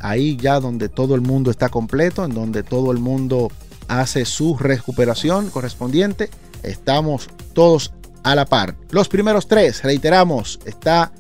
ahí 0.01 0.37
ya 0.37 0.61
donde 0.61 0.89
todo 0.89 1.15
el 1.15 1.21
mundo 1.21 1.51
está 1.51 1.69
completo, 1.69 2.25
en 2.25 2.35
donde 2.35 2.63
todo 2.63 2.93
el 2.93 2.99
mundo 2.99 3.51
hace 3.89 4.25
su 4.25 4.57
recuperación 4.57 5.51
correspondiente. 5.51 6.31
Estamos 6.63 7.29
todos 7.55 7.93
a 8.23 8.35
la 8.35 8.47
par. 8.47 8.77
Los 8.91 9.09
primeros 9.09 9.49
tres, 9.49 9.83
reiteramos, 9.83 10.61
está 10.65 11.13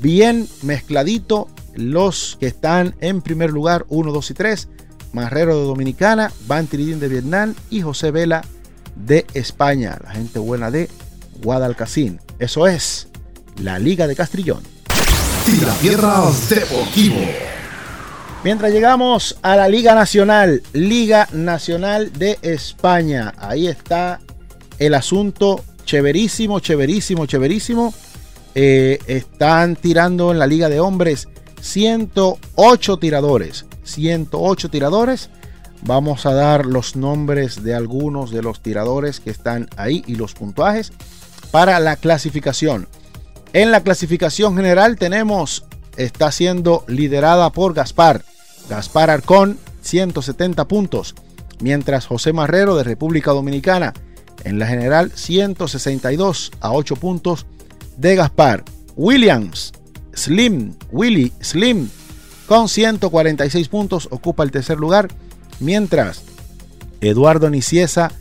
bien 0.00 0.48
mezcladito. 0.62 1.48
Los 1.74 2.38
que 2.40 2.46
están 2.46 2.94
en 3.00 3.20
primer 3.20 3.50
lugar, 3.50 3.84
1, 3.90 4.10
2 4.10 4.30
y 4.30 4.34
3, 4.34 4.68
Marrero 5.12 5.58
de 5.58 5.64
Dominicana, 5.66 6.32
Van 6.46 6.66
Tiridín 6.66 7.00
de 7.00 7.08
Vietnam 7.08 7.54
y 7.68 7.82
José 7.82 8.10
Vela 8.10 8.42
de 8.94 9.26
España, 9.34 9.98
la 10.02 10.10
gente 10.10 10.38
buena 10.38 10.70
de 10.70 10.88
Guadalcacín. 11.42 12.18
Eso 12.38 12.66
es 12.66 13.08
la 13.60 13.78
Liga 13.78 14.06
de 14.06 14.16
Castrillón. 14.16 14.62
Tierra 15.80 16.22
Deportivo. 16.48 17.16
Mientras 18.42 18.72
llegamos 18.72 19.38
a 19.42 19.56
la 19.56 19.68
Liga 19.68 19.94
Nacional, 19.94 20.62
Liga 20.72 21.28
Nacional 21.32 22.12
de 22.12 22.38
España. 22.42 23.34
Ahí 23.38 23.66
está 23.66 24.20
el 24.78 24.94
asunto 24.94 25.64
chéverísimo, 25.86 26.60
chéverísimo, 26.60 27.24
chéverísimo. 27.24 27.94
Eh, 28.54 28.98
están 29.06 29.76
tirando 29.76 30.32
en 30.32 30.38
la 30.38 30.46
Liga 30.46 30.68
de 30.68 30.80
Hombres 30.80 31.28
108 31.62 32.98
tiradores. 32.98 33.64
108 33.84 34.68
tiradores 34.68 35.30
Vamos 35.82 36.26
a 36.26 36.32
dar 36.32 36.66
los 36.66 36.96
nombres 36.96 37.62
de 37.62 37.74
algunos 37.74 38.30
de 38.30 38.42
los 38.42 38.60
tiradores 38.60 39.20
que 39.20 39.30
están 39.30 39.68
ahí 39.76 40.02
y 40.06 40.16
los 40.16 40.34
puntuajes 40.34 40.92
para 41.50 41.78
la 41.78 41.96
clasificación. 41.96 42.88
En 43.52 43.70
la 43.70 43.82
clasificación 43.82 44.56
general 44.56 44.96
tenemos, 44.96 45.64
está 45.96 46.32
siendo 46.32 46.84
liderada 46.88 47.50
por 47.50 47.74
Gaspar. 47.74 48.24
Gaspar 48.68 49.10
Arcón, 49.10 49.58
170 49.82 50.66
puntos. 50.66 51.14
Mientras 51.60 52.06
José 52.06 52.32
Marrero 52.32 52.76
de 52.76 52.84
República 52.84 53.30
Dominicana, 53.30 53.94
en 54.46 54.60
la 54.60 54.66
general 54.66 55.10
162 55.12 56.52
a 56.60 56.72
8 56.72 56.96
puntos 56.96 57.46
de 57.96 58.14
Gaspar. 58.14 58.64
Williams, 58.94 59.72
Slim, 60.14 60.74
Willy, 60.90 61.32
Slim, 61.42 61.90
con 62.46 62.68
146 62.68 63.68
puntos, 63.68 64.08
ocupa 64.10 64.44
el 64.44 64.52
tercer 64.52 64.78
lugar 64.78 65.08
mientras 65.58 66.22
Eduardo 67.00 67.50
Niciesa 67.50 68.12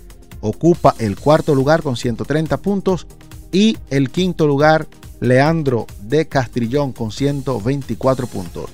ocupa 0.41 0.95
el 0.99 1.15
cuarto 1.15 1.55
lugar 1.55 1.81
con 1.83 1.95
130 1.95 2.57
puntos 2.57 3.07
y 3.51 3.77
el 3.89 4.09
quinto 4.09 4.47
lugar 4.47 4.87
Leandro 5.21 5.85
de 6.01 6.27
Castrillón 6.27 6.91
con 6.91 7.11
124 7.11 8.27
puntos. 8.27 8.69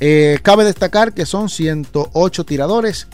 Eh, 0.00 0.38
cabe 0.42 0.64
destacar 0.64 1.14
que 1.14 1.24
son 1.24 1.48
108 1.48 2.44
tiradores 2.44 3.08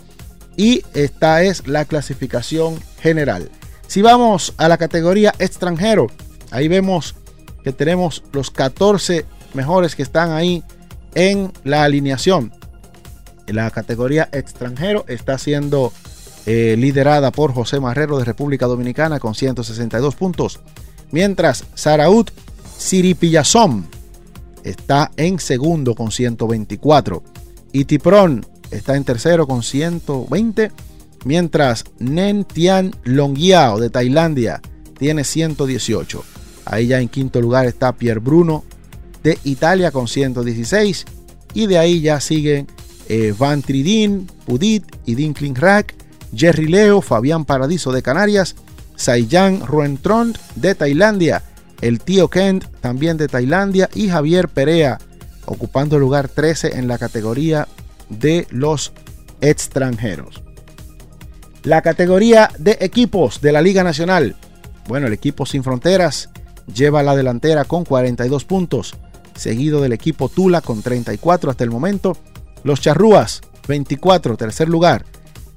y 0.56 0.82
esta 0.92 1.42
es 1.42 1.68
la 1.68 1.84
clasificación 1.84 2.78
general. 3.00 3.50
Si 3.90 4.02
vamos 4.02 4.54
a 4.56 4.68
la 4.68 4.78
categoría 4.78 5.34
extranjero, 5.40 6.06
ahí 6.52 6.68
vemos 6.68 7.16
que 7.64 7.72
tenemos 7.72 8.22
los 8.30 8.52
14 8.52 9.26
mejores 9.52 9.96
que 9.96 10.04
están 10.04 10.30
ahí 10.30 10.62
en 11.16 11.52
la 11.64 11.82
alineación. 11.82 12.52
La 13.48 13.68
categoría 13.72 14.28
extranjero 14.30 15.04
está 15.08 15.38
siendo 15.38 15.92
eh, 16.46 16.76
liderada 16.78 17.32
por 17.32 17.52
José 17.52 17.80
Marrero 17.80 18.16
de 18.16 18.24
República 18.24 18.66
Dominicana 18.66 19.18
con 19.18 19.34
162 19.34 20.14
puntos. 20.14 20.60
Mientras 21.10 21.64
Saraut 21.74 22.30
Siripillazón 22.78 23.88
está 24.62 25.10
en 25.16 25.40
segundo 25.40 25.96
con 25.96 26.12
124. 26.12 27.24
Y 27.72 27.86
Tipron 27.86 28.46
está 28.70 28.94
en 28.94 29.02
tercero 29.02 29.48
con 29.48 29.64
120. 29.64 30.70
Mientras 31.24 31.84
Nen 31.98 32.44
Tian 32.44 32.92
Longiao 33.04 33.78
de 33.78 33.90
Tailandia 33.90 34.60
tiene 34.98 35.24
118. 35.24 36.24
Ahí 36.64 36.86
ya 36.86 37.00
en 37.00 37.08
quinto 37.08 37.40
lugar 37.40 37.66
está 37.66 37.92
Pierre 37.92 38.20
Bruno 38.20 38.64
de 39.22 39.38
Italia 39.44 39.90
con 39.90 40.08
116. 40.08 41.04
Y 41.54 41.66
de 41.66 41.78
ahí 41.78 42.00
ya 42.00 42.20
siguen 42.20 42.66
eh, 43.08 43.34
Van 43.36 43.62
Tridin, 43.62 44.26
Pudit 44.46 44.84
y 45.04 45.14
Dinkling 45.14 45.56
Rack, 45.56 45.94
Jerry 46.34 46.68
Leo, 46.68 47.00
Fabián 47.00 47.44
Paradiso 47.44 47.92
de 47.92 48.02
Canarias, 48.02 48.54
Saiyan 48.96 49.66
Ruentron 49.66 50.34
de 50.56 50.74
Tailandia, 50.74 51.42
el 51.80 52.00
tío 52.00 52.28
Kent 52.28 52.66
también 52.80 53.16
de 53.16 53.28
Tailandia 53.28 53.88
y 53.94 54.08
Javier 54.08 54.48
Perea 54.48 54.98
ocupando 55.46 55.96
el 55.96 56.02
lugar 56.02 56.28
13 56.28 56.78
en 56.78 56.86
la 56.86 56.98
categoría 56.98 57.66
de 58.08 58.46
los 58.50 58.92
extranjeros. 59.40 60.42
La 61.62 61.82
categoría 61.82 62.50
de 62.58 62.78
equipos 62.80 63.42
de 63.42 63.52
la 63.52 63.60
Liga 63.60 63.84
Nacional. 63.84 64.34
Bueno, 64.88 65.08
el 65.08 65.12
equipo 65.12 65.44
Sin 65.44 65.62
Fronteras 65.62 66.30
lleva 66.74 67.02
la 67.02 67.14
delantera 67.14 67.64
con 67.64 67.84
42 67.84 68.46
puntos, 68.46 68.94
seguido 69.36 69.82
del 69.82 69.92
equipo 69.92 70.30
Tula 70.30 70.62
con 70.62 70.80
34 70.80 71.50
hasta 71.50 71.64
el 71.64 71.70
momento. 71.70 72.16
Los 72.64 72.80
Charrúas, 72.80 73.42
24, 73.68 74.38
tercer 74.38 74.70
lugar. 74.70 75.04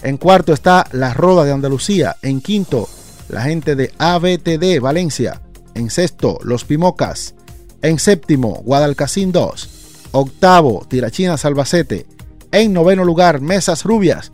En 0.02 0.18
cuarto 0.18 0.52
está 0.52 0.86
la 0.92 1.14
Roda 1.14 1.46
de 1.46 1.54
Andalucía. 1.54 2.18
En 2.22 2.42
quinto, 2.42 2.90
la 3.30 3.44
gente 3.44 3.78
de 3.78 3.94
ABTD 3.98 4.82
Valencia. 4.82 5.42
En 5.74 5.90
sexto, 5.90 6.38
los 6.44 6.66
Pimocas. 6.66 7.34
En 7.82 7.98
séptimo, 7.98 8.62
Guadalcacín 8.66 9.32
2. 9.32 9.70
Octavo, 10.12 10.86
Tirachina 10.90 11.38
Salvacete. 11.38 12.06
En 12.52 12.74
noveno 12.74 13.06
lugar, 13.06 13.40
Mesas 13.40 13.86
Rubias. 13.86 14.32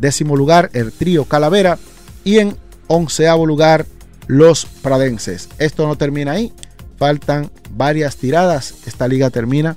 Décimo 0.00 0.36
lugar, 0.36 0.70
el 0.72 0.92
trío 0.92 1.24
Calavera. 1.24 1.78
Y 2.24 2.38
en 2.38 2.56
onceavo 2.88 3.46
lugar, 3.46 3.86
los 4.26 4.64
Pradenses. 4.64 5.48
Esto 5.58 5.86
no 5.86 5.96
termina 5.96 6.32
ahí. 6.32 6.52
Faltan 6.96 7.50
varias 7.70 8.16
tiradas. 8.16 8.74
Esta 8.86 9.08
liga 9.08 9.30
termina 9.30 9.76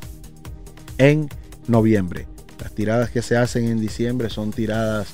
en 0.98 1.30
noviembre. 1.68 2.28
Las 2.62 2.74
tiradas 2.74 3.10
que 3.10 3.22
se 3.22 3.36
hacen 3.36 3.66
en 3.68 3.80
diciembre 3.80 4.30
son 4.30 4.52
tiradas 4.52 5.08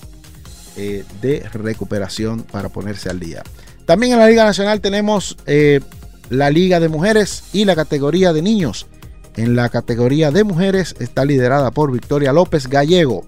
eh, 0.78 1.04
de 1.22 1.40
recuperación 1.52 2.44
para 2.44 2.70
ponerse 2.70 3.10
al 3.10 3.20
día. 3.20 3.44
También 3.86 4.14
en 4.14 4.20
la 4.20 4.28
Liga 4.28 4.44
Nacional 4.44 4.82
tenemos 4.82 5.36
eh, 5.46 5.82
la 6.30 6.52
Liga 6.52 6.80
de 6.80 6.90
Mujeres 6.90 7.44
y 7.54 7.66
la 7.66 7.76
categoría 7.76 8.34
de 8.34 8.42
niños. 8.42 8.88
En 9.36 9.56
la 9.56 9.70
categoría 9.70 10.32
de 10.32 10.44
mujeres 10.44 10.96
está 11.00 11.26
liderada 11.26 11.72
por 11.72 11.92
Victoria 11.92 12.34
López 12.34 12.68
Gallego. 12.68 13.26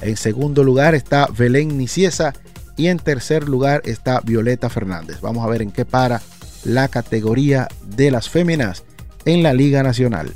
En 0.00 0.16
segundo 0.16 0.64
lugar 0.64 0.94
está 0.94 1.26
Belén 1.26 1.76
Niciesa 1.76 2.32
y 2.76 2.86
en 2.86 2.98
tercer 2.98 3.48
lugar 3.48 3.82
está 3.84 4.20
Violeta 4.20 4.68
Fernández. 4.68 5.20
Vamos 5.20 5.44
a 5.44 5.48
ver 5.48 5.62
en 5.62 5.72
qué 5.72 5.84
para 5.84 6.22
la 6.64 6.88
categoría 6.88 7.68
de 7.84 8.10
las 8.10 8.28
féminas 8.28 8.84
en 9.24 9.42
la 9.42 9.52
Liga 9.52 9.82
Nacional. 9.82 10.34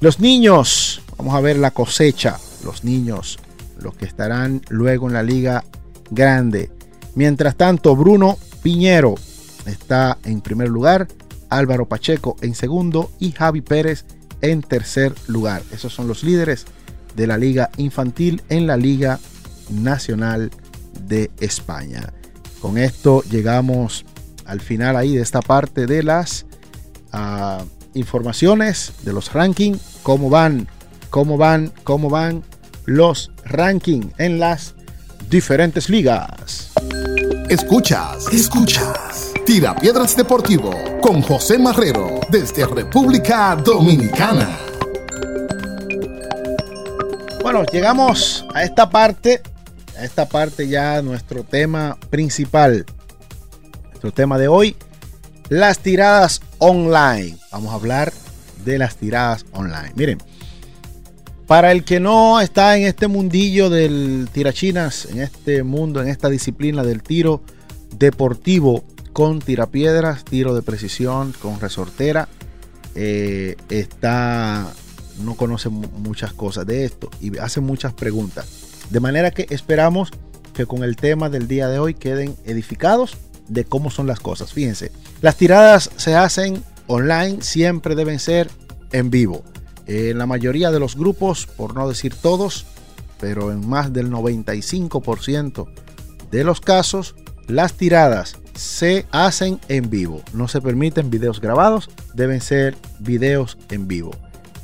Los 0.00 0.20
niños, 0.20 1.02
vamos 1.16 1.34
a 1.34 1.40
ver 1.40 1.58
la 1.58 1.70
cosecha. 1.70 2.38
Los 2.64 2.84
niños, 2.84 3.38
los 3.80 3.94
que 3.94 4.04
estarán 4.04 4.62
luego 4.68 5.08
en 5.08 5.14
la 5.14 5.22
Liga 5.22 5.64
Grande. 6.10 6.70
Mientras 7.14 7.56
tanto, 7.56 7.96
Bruno 7.96 8.38
Piñero 8.62 9.16
está 9.66 10.18
en 10.24 10.40
primer 10.40 10.68
lugar, 10.68 11.08
Álvaro 11.50 11.86
Pacheco 11.86 12.36
en 12.40 12.54
segundo 12.54 13.10
y 13.18 13.32
Javi 13.32 13.60
Pérez 13.60 14.04
en 14.40 14.62
tercer 14.62 15.14
lugar. 15.26 15.62
Esos 15.72 15.92
son 15.92 16.08
los 16.08 16.22
líderes 16.22 16.66
de 17.16 17.26
la 17.26 17.36
Liga 17.36 17.70
Infantil 17.76 18.42
en 18.48 18.66
la 18.66 18.76
Liga 18.76 19.18
Nacional 19.70 20.50
de 21.06 21.30
España. 21.40 22.12
Con 22.60 22.78
esto 22.78 23.22
llegamos 23.30 24.04
al 24.44 24.60
final 24.60 24.96
ahí 24.96 25.16
de 25.16 25.22
esta 25.22 25.40
parte 25.40 25.86
de 25.86 26.02
las 26.02 26.46
uh, 27.12 27.62
informaciones 27.94 28.92
de 29.02 29.12
los 29.12 29.32
rankings, 29.32 29.80
cómo 30.02 30.30
van, 30.30 30.68
cómo 31.10 31.36
van, 31.36 31.72
cómo 31.84 32.08
van 32.08 32.42
los 32.84 33.30
rankings 33.44 34.12
en 34.18 34.38
las 34.38 34.74
diferentes 35.28 35.88
ligas. 35.88 36.72
Escuchas, 37.48 38.32
escuchas. 38.32 39.32
Tira 39.44 39.74
Piedras 39.74 40.16
Deportivo 40.16 40.72
con 41.00 41.20
José 41.20 41.58
Marrero 41.58 42.20
desde 42.30 42.64
República 42.66 43.56
Dominicana. 43.56 44.61
Bueno, 47.42 47.64
llegamos 47.64 48.46
a 48.54 48.62
esta 48.62 48.88
parte, 48.88 49.42
a 49.98 50.04
esta 50.04 50.28
parte 50.28 50.68
ya 50.68 51.02
nuestro 51.02 51.42
tema 51.42 51.98
principal. 52.08 52.86
Nuestro 53.88 54.12
tema 54.12 54.38
de 54.38 54.46
hoy, 54.46 54.76
las 55.48 55.80
tiradas 55.80 56.40
online. 56.58 57.36
Vamos 57.50 57.72
a 57.72 57.74
hablar 57.74 58.12
de 58.64 58.78
las 58.78 58.96
tiradas 58.96 59.44
online. 59.52 59.92
Miren, 59.96 60.18
para 61.48 61.72
el 61.72 61.84
que 61.84 61.98
no 61.98 62.40
está 62.40 62.76
en 62.76 62.84
este 62.84 63.08
mundillo 63.08 63.70
del 63.70 64.28
tirachinas, 64.32 65.06
en 65.06 65.20
este 65.20 65.64
mundo, 65.64 66.00
en 66.00 66.08
esta 66.08 66.28
disciplina 66.28 66.84
del 66.84 67.02
tiro 67.02 67.42
deportivo 67.98 68.84
con 69.12 69.40
tirapiedras, 69.40 70.24
tiro 70.24 70.54
de 70.54 70.62
precisión, 70.62 71.34
con 71.42 71.58
resortera, 71.58 72.28
eh, 72.94 73.56
está, 73.68 74.72
no 75.20 75.34
conoce 75.34 75.68
muchas 75.68 76.32
cosas 76.32 76.66
de 76.66 76.84
esto 76.84 77.10
y 77.20 77.36
hace 77.38 77.60
muchas 77.60 77.92
preguntas. 77.92 78.46
De 78.90 79.00
manera 79.00 79.30
que 79.30 79.46
esperamos 79.50 80.10
que 80.54 80.66
con 80.66 80.84
el 80.84 80.96
tema 80.96 81.30
del 81.30 81.48
día 81.48 81.68
de 81.68 81.78
hoy 81.78 81.94
queden 81.94 82.36
edificados 82.44 83.16
de 83.48 83.64
cómo 83.64 83.90
son 83.90 84.06
las 84.06 84.20
cosas. 84.20 84.52
Fíjense, 84.52 84.92
las 85.20 85.36
tiradas 85.36 85.90
se 85.96 86.14
hacen 86.14 86.62
online, 86.86 87.42
siempre 87.42 87.94
deben 87.94 88.18
ser 88.18 88.50
en 88.92 89.10
vivo. 89.10 89.42
En 89.86 90.18
la 90.18 90.26
mayoría 90.26 90.70
de 90.70 90.78
los 90.78 90.96
grupos, 90.96 91.46
por 91.46 91.74
no 91.74 91.88
decir 91.88 92.14
todos, 92.14 92.66
pero 93.20 93.52
en 93.52 93.66
más 93.68 93.92
del 93.92 94.10
95% 94.10 95.68
de 96.30 96.44
los 96.44 96.60
casos, 96.60 97.14
las 97.48 97.74
tiradas 97.74 98.36
se 98.54 99.06
hacen 99.10 99.60
en 99.68 99.90
vivo. 99.90 100.22
No 100.32 100.48
se 100.48 100.60
permiten 100.60 101.10
videos 101.10 101.40
grabados, 101.40 101.90
deben 102.14 102.40
ser 102.40 102.76
videos 103.00 103.58
en 103.70 103.88
vivo. 103.88 104.12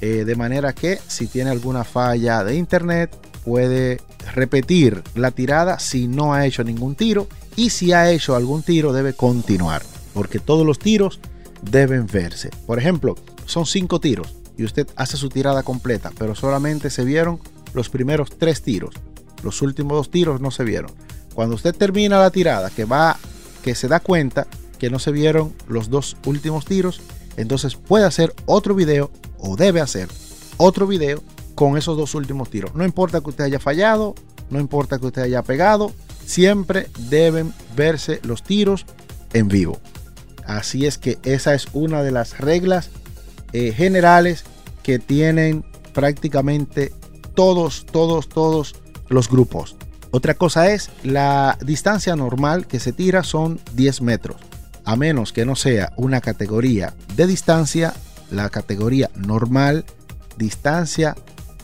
Eh, 0.00 0.24
de 0.24 0.36
manera 0.36 0.72
que 0.72 0.98
si 1.08 1.26
tiene 1.26 1.50
alguna 1.50 1.84
falla 1.84 2.44
de 2.44 2.56
internet, 2.56 3.16
puede 3.44 4.00
repetir 4.34 5.02
la 5.14 5.30
tirada 5.30 5.78
si 5.78 6.06
no 6.06 6.34
ha 6.34 6.46
hecho 6.46 6.62
ningún 6.62 6.94
tiro 6.94 7.28
y 7.56 7.70
si 7.70 7.92
ha 7.92 8.10
hecho 8.10 8.36
algún 8.36 8.62
tiro 8.62 8.92
debe 8.92 9.14
continuar, 9.14 9.82
porque 10.14 10.38
todos 10.38 10.64
los 10.64 10.78
tiros 10.78 11.18
deben 11.62 12.06
verse. 12.06 12.50
Por 12.66 12.78
ejemplo, 12.78 13.16
son 13.46 13.66
cinco 13.66 14.00
tiros 14.00 14.34
y 14.56 14.64
usted 14.64 14.86
hace 14.96 15.16
su 15.16 15.28
tirada 15.28 15.62
completa, 15.62 16.12
pero 16.18 16.34
solamente 16.34 16.90
se 16.90 17.04
vieron 17.04 17.40
los 17.74 17.88
primeros 17.88 18.30
tres 18.38 18.62
tiros. 18.62 18.94
Los 19.42 19.62
últimos 19.62 19.96
dos 19.96 20.10
tiros 20.10 20.40
no 20.40 20.50
se 20.50 20.64
vieron. 20.64 20.92
Cuando 21.34 21.54
usted 21.54 21.74
termina 21.74 22.18
la 22.18 22.30
tirada, 22.30 22.70
que 22.70 22.84
va, 22.84 23.16
que 23.62 23.74
se 23.74 23.88
da 23.88 24.00
cuenta 24.00 24.46
que 24.78 24.90
no 24.90 24.98
se 24.98 25.12
vieron 25.12 25.54
los 25.68 25.90
dos 25.90 26.16
últimos 26.24 26.64
tiros, 26.64 27.00
entonces 27.36 27.76
puede 27.76 28.04
hacer 28.04 28.34
otro 28.46 28.74
video 28.74 29.10
o 29.38 29.56
debe 29.56 29.80
hacer 29.80 30.08
otro 30.56 30.86
video 30.86 31.22
con 31.54 31.76
esos 31.76 31.96
dos 31.96 32.14
últimos 32.14 32.50
tiros. 32.50 32.74
No 32.74 32.84
importa 32.84 33.20
que 33.20 33.30
usted 33.30 33.44
haya 33.44 33.58
fallado, 33.58 34.14
no 34.50 34.60
importa 34.60 34.98
que 34.98 35.06
usted 35.06 35.22
haya 35.22 35.42
pegado, 35.42 35.92
siempre 36.24 36.88
deben 37.10 37.52
verse 37.74 38.20
los 38.22 38.42
tiros 38.42 38.86
en 39.32 39.48
vivo. 39.48 39.80
Así 40.46 40.86
es 40.86 40.98
que 40.98 41.18
esa 41.24 41.54
es 41.54 41.66
una 41.72 42.02
de 42.02 42.10
las 42.10 42.38
reglas 42.38 42.90
eh, 43.52 43.72
generales 43.72 44.44
que 44.82 44.98
tienen 44.98 45.64
prácticamente 45.92 46.92
todos, 47.34 47.86
todos, 47.86 48.28
todos 48.28 48.76
los 49.08 49.28
grupos. 49.28 49.76
Otra 50.10 50.34
cosa 50.34 50.70
es 50.70 50.90
la 51.02 51.58
distancia 51.60 52.16
normal 52.16 52.66
que 52.66 52.80
se 52.80 52.92
tira 52.92 53.22
son 53.22 53.60
10 53.74 54.02
metros. 54.02 54.36
a 54.84 54.96
menos 54.96 55.34
que 55.34 55.44
no 55.44 55.54
sea 55.54 55.92
una 55.96 56.22
categoría 56.22 56.94
de 57.14 57.26
distancia, 57.26 57.92
la 58.30 58.50
categoría 58.50 59.10
normal, 59.14 59.84
distancia 60.36 61.14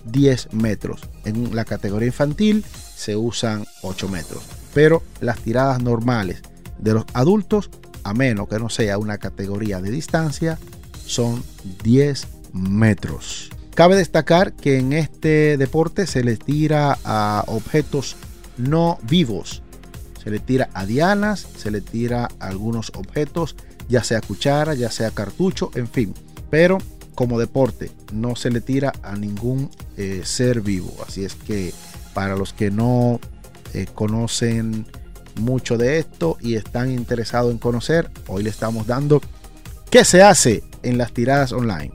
10 0.05 0.53
metros. 0.53 1.03
En 1.25 1.55
la 1.55 1.65
categoría 1.65 2.07
infantil 2.07 2.65
se 2.95 3.17
usan 3.17 3.67
8 3.83 4.09
metros. 4.09 4.43
Pero 4.73 5.03
las 5.21 5.39
tiradas 5.39 5.83
normales 5.83 6.43
de 6.79 6.95
los 6.95 7.05
adultos, 7.13 7.71
a 8.03 8.13
menos 8.13 8.49
que 8.49 8.59
no 8.59 8.69
sea 8.69 8.99
una 8.99 9.19
categoría 9.19 9.81
de 9.81 9.91
distancia, 9.91 10.59
son 11.07 11.43
10 11.83 12.27
metros. 12.53 13.51
Cabe 13.75 13.97
destacar 13.97 14.53
que 14.53 14.79
en 14.79 14.93
este 14.93 15.57
deporte 15.57 16.07
se 16.07 16.23
les 16.23 16.39
tira 16.39 16.99
a 17.05 17.45
objetos 17.49 18.17
no 18.57 18.99
vivos. 19.03 19.63
Se 20.23 20.31
le 20.31 20.39
tira 20.39 20.71
a 20.75 20.87
dianas, 20.87 21.47
se 21.57 21.71
le 21.71 21.81
tira 21.81 22.29
a 22.39 22.47
algunos 22.47 22.93
objetos, 22.95 23.57
ya 23.89 24.05
sea 24.05 24.21
cuchara, 24.21 24.75
ya 24.75 24.91
sea 24.91 25.11
cartucho, 25.11 25.71
en 25.75 25.89
fin. 25.89 26.15
Pero 26.55 26.79
como 27.17 27.41
deporte 27.41 27.91
no 28.13 28.37
se 28.37 28.49
le 28.49 28.61
tira 28.61 28.93
a 29.03 29.17
ningún 29.17 29.71
eh, 29.97 30.21
ser 30.23 30.61
vivo. 30.61 30.95
Así 31.05 31.25
es 31.25 31.35
que 31.35 31.75
para 32.13 32.37
los 32.37 32.53
que 32.53 32.71
no 32.71 33.19
eh, 33.73 33.89
conocen 33.93 34.87
mucho 35.35 35.77
de 35.77 35.99
esto 35.99 36.39
y 36.41 36.55
están 36.55 36.93
interesados 36.93 37.51
en 37.51 37.59
conocer, 37.59 38.09
hoy 38.29 38.45
le 38.45 38.51
estamos 38.51 38.87
dando 38.87 39.21
qué 39.91 40.05
se 40.05 40.23
hace 40.23 40.63
en 40.85 40.97
las 40.97 41.11
tiradas 41.11 41.51
online. 41.51 41.91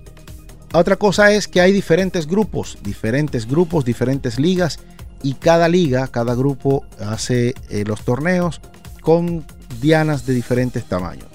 Otra 0.73 0.97
cosa 0.97 1.31
es 1.31 1.47
que 1.47 1.61
hay 1.61 1.71
diferentes 1.71 2.27
grupos, 2.27 2.79
diferentes 2.83 3.47
grupos, 3.47 3.85
diferentes 3.85 4.37
ligas 4.37 4.79
y 5.23 5.35
cada 5.35 5.69
liga, 5.69 6.09
cada 6.09 6.35
grupo 6.35 6.83
hace 6.99 7.55
eh, 7.69 7.85
los 7.87 8.01
torneos 8.01 8.59
con 8.99 9.45
dianas 9.79 10.25
de 10.25 10.33
diferentes 10.33 10.83
tamaños. 10.83 11.28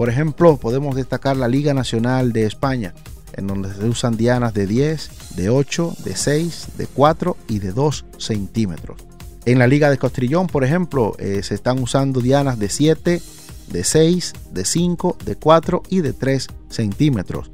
Por 0.00 0.08
ejemplo, 0.08 0.56
podemos 0.56 0.96
destacar 0.96 1.36
la 1.36 1.46
Liga 1.46 1.74
Nacional 1.74 2.32
de 2.32 2.46
España, 2.46 2.94
en 3.34 3.46
donde 3.46 3.70
se 3.70 3.84
usan 3.84 4.16
dianas 4.16 4.54
de 4.54 4.66
10, 4.66 5.36
de 5.36 5.50
8, 5.50 5.94
de 6.02 6.16
6, 6.16 6.68
de 6.78 6.86
4 6.86 7.36
y 7.48 7.58
de 7.58 7.72
2 7.72 8.06
centímetros. 8.16 8.96
En 9.44 9.58
la 9.58 9.66
Liga 9.66 9.90
de 9.90 9.98
Costrillón, 9.98 10.46
por 10.46 10.64
ejemplo, 10.64 11.16
eh, 11.18 11.42
se 11.42 11.54
están 11.54 11.82
usando 11.82 12.22
dianas 12.22 12.58
de 12.58 12.70
7, 12.70 13.20
de 13.68 13.84
6, 13.84 14.32
de 14.52 14.64
5, 14.64 15.18
de 15.22 15.36
4 15.36 15.82
y 15.90 16.00
de 16.00 16.14
3 16.14 16.46
centímetros. 16.70 17.50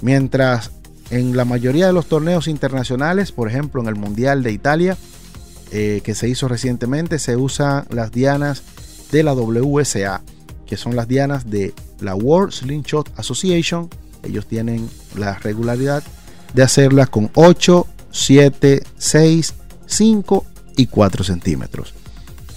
Mientras 0.00 0.70
en 1.10 1.36
la 1.36 1.44
mayoría 1.44 1.86
de 1.86 1.92
los 1.92 2.06
torneos 2.06 2.48
internacionales, 2.48 3.30
por 3.30 3.46
ejemplo 3.46 3.82
en 3.82 3.88
el 3.88 3.96
Mundial 3.96 4.42
de 4.42 4.52
Italia, 4.52 4.96
eh, 5.70 6.00
que 6.02 6.14
se 6.14 6.30
hizo 6.30 6.48
recientemente, 6.48 7.18
se 7.18 7.36
usan 7.36 7.84
las 7.90 8.10
dianas 8.10 8.62
de 9.12 9.22
la 9.22 9.34
WSA, 9.34 10.22
que 10.64 10.78
son 10.78 10.96
las 10.96 11.06
dianas 11.06 11.50
de 11.50 11.74
la 12.00 12.14
World 12.14 12.52
Slingshot 12.52 13.10
Association. 13.16 13.88
Ellos 14.22 14.46
tienen 14.46 14.88
la 15.16 15.38
regularidad 15.38 16.02
de 16.54 16.62
hacerlas 16.62 17.08
con 17.08 17.30
8, 17.34 17.86
7, 18.10 18.82
6, 18.96 19.54
5 19.86 20.46
y 20.76 20.86
4 20.86 21.24
centímetros. 21.24 21.94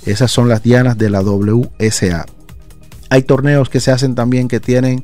Esas 0.06 0.32
son 0.32 0.50
las 0.50 0.64
dianas 0.64 0.98
de 0.98 1.10
la 1.10 1.22
WSA. 1.22 2.26
Hay 3.10 3.24
torneos 3.24 3.70
que 3.70 3.80
se 3.80 3.92
hacen 3.92 4.16
también 4.16 4.48
que 4.48 4.60
tienen 4.60 5.04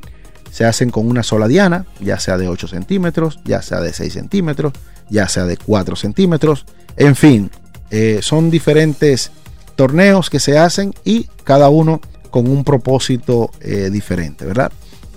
se 0.50 0.64
hacen 0.64 0.90
con 0.90 1.06
una 1.06 1.22
sola 1.22 1.48
diana, 1.48 1.86
ya 2.00 2.18
sea 2.18 2.36
de 2.36 2.48
8 2.48 2.68
centímetros, 2.68 3.38
ya 3.44 3.62
sea 3.62 3.80
de 3.80 3.92
6 3.92 4.12
centímetros, 4.12 4.72
ya 5.08 5.28
sea 5.28 5.44
de 5.44 5.56
4 5.56 5.96
centímetros. 5.96 6.66
En 6.96 7.14
fin, 7.14 7.50
eh, 7.90 8.18
son 8.22 8.50
diferentes 8.50 9.30
torneos 9.76 10.28
que 10.28 10.40
se 10.40 10.58
hacen 10.58 10.92
y 11.04 11.28
cada 11.44 11.68
uno 11.68 12.00
con 12.30 12.48
un 12.48 12.64
propósito 12.64 13.50
eh, 13.60 13.90
diferente, 13.90 14.44
¿verdad? 14.44 14.72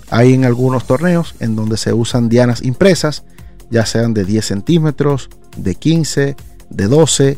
Hay 0.10 0.34
en 0.34 0.46
algunos 0.46 0.86
torneos 0.86 1.36
en 1.40 1.56
donde 1.56 1.78
se 1.78 1.94
usan 1.94 2.30
dianas 2.30 2.62
impresas, 2.62 3.24
ya 3.70 3.86
sean 3.86 4.14
de 4.14 4.26
10 4.26 4.46
centímetros, 4.46 5.30
de 5.58 5.76
15, 5.76 6.36
de 6.70 6.88
12, 6.88 7.38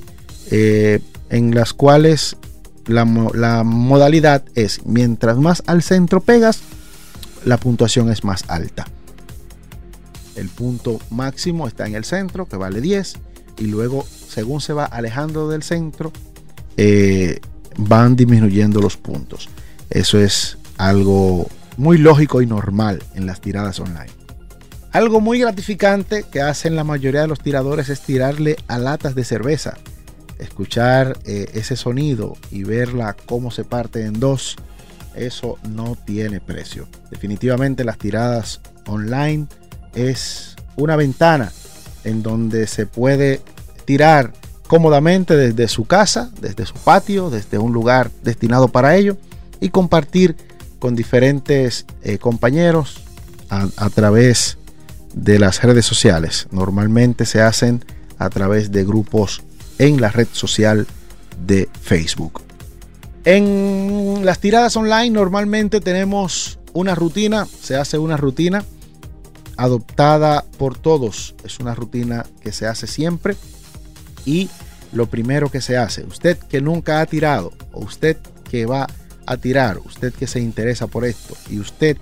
eh, 0.52 1.00
en 1.30 1.56
las 1.56 1.74
cuales 1.74 2.38
la, 2.88 3.06
modalidad 3.64 4.44
es 4.56 4.86
mientras 4.86 5.38
más 5.38 5.64
al 5.66 5.82
centro 5.82 6.22
pegas, 6.22 6.60
la 7.46 7.58
puntuación 7.58 8.12
es 8.12 8.24
más 8.24 8.44
alta. 8.48 8.86
El 10.36 10.50
punto 10.50 11.00
máximo 11.10 11.68
está 11.68 11.88
en 11.88 11.96
el 11.96 12.04
centro, 12.04 12.46
que 12.46 12.58
vale 12.58 12.82
10, 12.82 13.16
y 13.60 13.68
luego, 13.68 14.06
según 14.28 14.62
se 14.62 14.74
va 14.74 14.86
alejando 14.86 15.48
del 15.48 15.64
centro, 15.64 16.12
eh, 16.78 17.40
van 17.78 18.16
disminuyendo 18.16 18.82
los 18.82 18.98
puntos. 18.98 19.50
Eso 19.90 20.20
es 20.20 20.58
algo 20.78 21.48
muy 21.78 21.98
lógico 21.98 22.42
y 22.42 22.48
normal 22.48 23.04
en 23.16 23.26
las 23.26 23.42
tiradas 23.42 23.80
online. 23.80 24.12
Algo 24.92 25.20
muy 25.20 25.40
gratificante 25.40 26.24
que 26.32 26.42
hacen 26.42 26.76
la 26.76 26.84
mayoría 26.84 27.22
de 27.22 27.28
los 27.28 27.40
tiradores 27.40 27.90
es 27.90 28.02
tirarle 28.02 28.56
a 28.68 28.80
latas 28.80 29.14
de 29.14 29.26
cerveza. 29.26 29.78
Escuchar 30.40 31.18
eh, 31.26 31.50
ese 31.54 31.76
sonido 31.76 32.38
y 32.52 32.64
verla 32.64 33.16
cómo 33.26 33.52
se 33.52 33.64
parte 33.64 34.06
en 34.06 34.20
dos 34.20 34.56
eso 35.16 35.58
no 35.70 35.98
tiene 36.06 36.40
precio. 36.40 36.88
Definitivamente 37.10 37.84
las 37.84 37.98
tiradas 37.98 38.62
online 38.86 39.48
es 39.94 40.56
una 40.76 40.96
ventana 40.96 41.52
en 42.04 42.22
donde 42.22 42.68
se 42.68 42.86
puede 42.86 43.42
tirar 43.86 44.34
cómodamente 44.68 45.36
desde 45.36 45.68
su 45.68 45.86
casa, 45.86 46.32
desde 46.42 46.66
su 46.66 46.74
patio, 46.76 47.30
desde 47.30 47.58
un 47.58 47.72
lugar 47.72 48.12
destinado 48.24 48.68
para 48.68 48.96
ello 48.96 49.18
y 49.66 49.70
compartir 49.70 50.36
con 50.80 50.96
diferentes 50.96 51.86
eh, 52.04 52.18
compañeros 52.20 53.02
a, 53.50 53.68
a 53.78 53.90
través 53.90 54.58
de 55.14 55.40
las 55.40 55.64
redes 55.64 55.86
sociales. 55.86 56.48
Normalmente 56.52 57.26
se 57.26 57.42
hacen 57.42 57.84
a 58.20 58.30
través 58.30 58.72
de 58.72 58.84
grupos 58.86 59.42
en 59.80 60.00
la 60.00 60.10
red 60.10 60.28
social 60.32 60.86
de 61.46 61.68
Facebook. 61.82 62.42
En 63.24 64.22
las 64.24 64.40
tiradas 64.40 64.78
online 64.78 65.10
normalmente 65.10 65.82
tenemos 65.82 66.60
una 66.74 66.94
rutina, 66.94 67.48
se 67.62 67.76
hace 67.76 67.98
una 67.98 68.18
rutina 68.18 68.64
adoptada 69.58 70.46
por 70.58 70.78
todos. 70.78 71.34
Es 71.44 71.60
una 71.60 71.74
rutina 71.74 72.26
que 72.42 72.52
se 72.52 72.68
hace 72.68 72.86
siempre. 72.86 73.36
Y 74.26 74.50
lo 74.92 75.08
primero 75.08 75.50
que 75.50 75.62
se 75.62 75.78
hace, 75.78 76.04
usted 76.04 76.38
que 76.38 76.62
nunca 76.62 77.02
ha 77.02 77.06
tirado, 77.06 77.54
o 77.72 77.84
usted 77.84 78.18
que 78.50 78.66
va 78.66 78.84
a 78.84 78.90
tirar, 79.38 79.80
usted 79.80 80.14
que 80.14 80.28
se 80.28 80.40
interesa 80.40 80.88
por 80.88 81.06
esto, 81.06 81.36
y 81.50 81.60
usted 81.60 81.98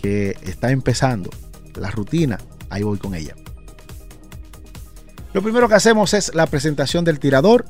que 0.00 0.36
está 0.42 0.70
empezando 0.70 1.30
la 1.74 1.90
rutina, 1.90 2.38
ahí 2.70 2.82
voy 2.82 2.98
con 2.98 3.14
ella. 3.14 3.34
Lo 5.32 5.42
primero 5.42 5.68
que 5.68 5.74
hacemos 5.74 6.14
es 6.14 6.34
la 6.34 6.46
presentación 6.46 7.04
del 7.04 7.18
tirador 7.18 7.64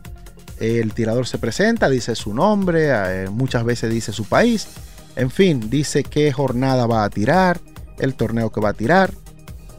el 0.61 0.93
tirador 0.95 1.27
se 1.27 1.39
presenta, 1.39 1.89
dice 1.89 2.15
su 2.15 2.33
nombre, 2.35 2.89
eh, 2.91 3.29
muchas 3.29 3.65
veces 3.65 3.93
dice 3.93 4.13
su 4.13 4.25
país, 4.25 4.69
en 5.17 5.31
fin, 5.31 5.69
dice 5.69 6.05
qué 6.05 6.33
jornada 6.33 6.87
va 6.87 7.05
a 7.05 7.11
tirar, 7.11 7.61
el 7.99 8.15
torneo 8.15 8.51
que 8.51 8.61
va 8.61 8.71
a 8.71 8.75
tirar. 8.75 9.13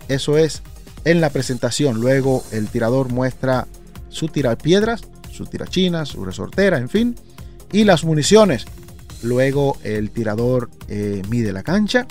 Eso 0.07 0.37
es 0.37 0.61
en 1.03 1.21
la 1.21 1.29
presentación. 1.29 1.99
Luego 1.99 2.43
el 2.51 2.67
tirador 2.67 3.11
muestra 3.11 3.67
su 4.09 4.27
piedras, 4.27 5.01
su 5.31 5.45
tirachina, 5.45 6.05
su 6.05 6.23
resortera, 6.23 6.77
en 6.77 6.89
fin, 6.89 7.15
y 7.71 7.83
las 7.83 8.03
municiones. 8.03 8.65
Luego 9.23 9.77
el 9.83 10.11
tirador 10.11 10.69
eh, 10.87 11.21
mide 11.29 11.53
la 11.53 11.63
cancha 11.63 12.07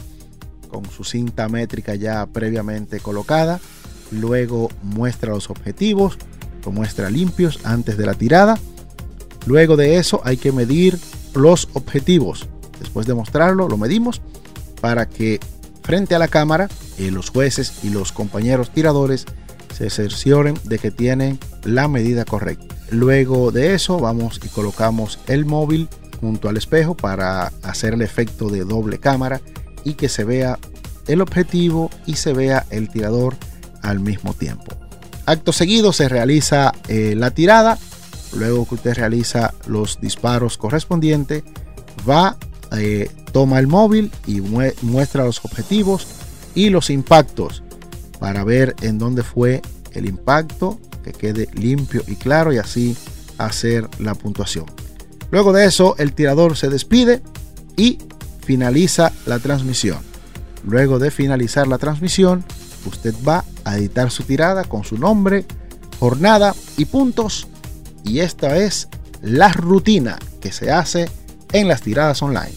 con 0.68 0.84
su 0.90 1.04
cinta 1.04 1.48
métrica 1.48 1.94
ya 1.94 2.26
previamente 2.26 3.00
colocada. 3.00 3.60
Luego 4.10 4.70
muestra 4.82 5.30
los 5.30 5.50
objetivos, 5.50 6.18
muestra 6.70 7.10
limpios 7.10 7.60
antes 7.64 7.96
de 7.96 8.06
la 8.06 8.14
tirada. 8.14 8.58
Luego 9.46 9.76
de 9.76 9.96
eso 9.96 10.20
hay 10.24 10.36
que 10.36 10.52
medir 10.52 10.98
los 11.34 11.68
objetivos. 11.74 12.48
Después 12.80 13.06
de 13.06 13.14
mostrarlo, 13.14 13.68
lo 13.68 13.76
medimos 13.76 14.20
para 14.80 15.08
que 15.08 15.40
frente 15.82 16.14
a 16.14 16.18
la 16.18 16.28
cámara 16.28 16.68
eh, 16.98 17.10
los 17.10 17.30
jueces 17.30 17.84
y 17.84 17.90
los 17.90 18.12
compañeros 18.12 18.70
tiradores 18.70 19.26
se 19.74 19.90
cercioren 19.90 20.58
de 20.64 20.78
que 20.78 20.90
tienen 20.90 21.38
la 21.64 21.88
medida 21.88 22.24
correcta. 22.24 22.74
Luego 22.90 23.50
de 23.50 23.74
eso 23.74 23.98
vamos 23.98 24.40
y 24.44 24.48
colocamos 24.48 25.18
el 25.26 25.44
móvil 25.44 25.88
junto 26.24 26.48
al 26.48 26.56
espejo 26.56 26.96
para 26.96 27.52
hacer 27.62 27.94
el 27.94 28.02
efecto 28.02 28.48
de 28.48 28.64
doble 28.64 28.98
cámara 28.98 29.40
y 29.84 29.94
que 29.94 30.08
se 30.08 30.24
vea 30.24 30.58
el 31.06 31.20
objetivo 31.20 31.90
y 32.06 32.16
se 32.16 32.32
vea 32.32 32.64
el 32.70 32.88
tirador 32.88 33.36
al 33.82 34.00
mismo 34.00 34.32
tiempo. 34.32 34.74
Acto 35.26 35.52
seguido 35.52 35.92
se 35.92 36.08
realiza 36.08 36.72
eh, 36.88 37.14
la 37.16 37.30
tirada. 37.30 37.78
Luego 38.36 38.66
que 38.66 38.76
usted 38.76 38.94
realiza 38.94 39.54
los 39.66 40.00
disparos 40.00 40.56
correspondientes, 40.58 41.44
va, 42.08 42.36
eh, 42.76 43.10
toma 43.32 43.58
el 43.58 43.66
móvil 43.66 44.10
y 44.26 44.40
muestra 44.40 45.24
los 45.24 45.44
objetivos 45.44 46.06
y 46.54 46.70
los 46.70 46.90
impactos 46.90 47.62
para 48.18 48.44
ver 48.44 48.74
en 48.80 48.98
dónde 48.98 49.22
fue 49.22 49.62
el 49.92 50.06
impacto, 50.06 50.80
que 51.04 51.12
quede 51.12 51.48
limpio 51.52 52.02
y 52.06 52.16
claro 52.16 52.52
y 52.52 52.58
así 52.58 52.96
hacer 53.38 53.88
la 53.98 54.14
puntuación. 54.14 54.66
Luego 55.34 55.52
de 55.52 55.64
eso, 55.64 55.96
el 55.98 56.12
tirador 56.12 56.56
se 56.56 56.68
despide 56.68 57.20
y 57.76 57.98
finaliza 58.46 59.10
la 59.26 59.40
transmisión. 59.40 59.98
Luego 60.62 61.00
de 61.00 61.10
finalizar 61.10 61.66
la 61.66 61.78
transmisión, 61.78 62.44
usted 62.86 63.12
va 63.26 63.44
a 63.64 63.76
editar 63.76 64.12
su 64.12 64.22
tirada 64.22 64.62
con 64.62 64.84
su 64.84 64.96
nombre, 64.96 65.44
jornada 65.98 66.54
y 66.76 66.84
puntos. 66.84 67.48
Y 68.04 68.20
esta 68.20 68.58
es 68.58 68.86
la 69.22 69.52
rutina 69.52 70.20
que 70.40 70.52
se 70.52 70.70
hace 70.70 71.10
en 71.50 71.66
las 71.66 71.82
tiradas 71.82 72.22
online. 72.22 72.54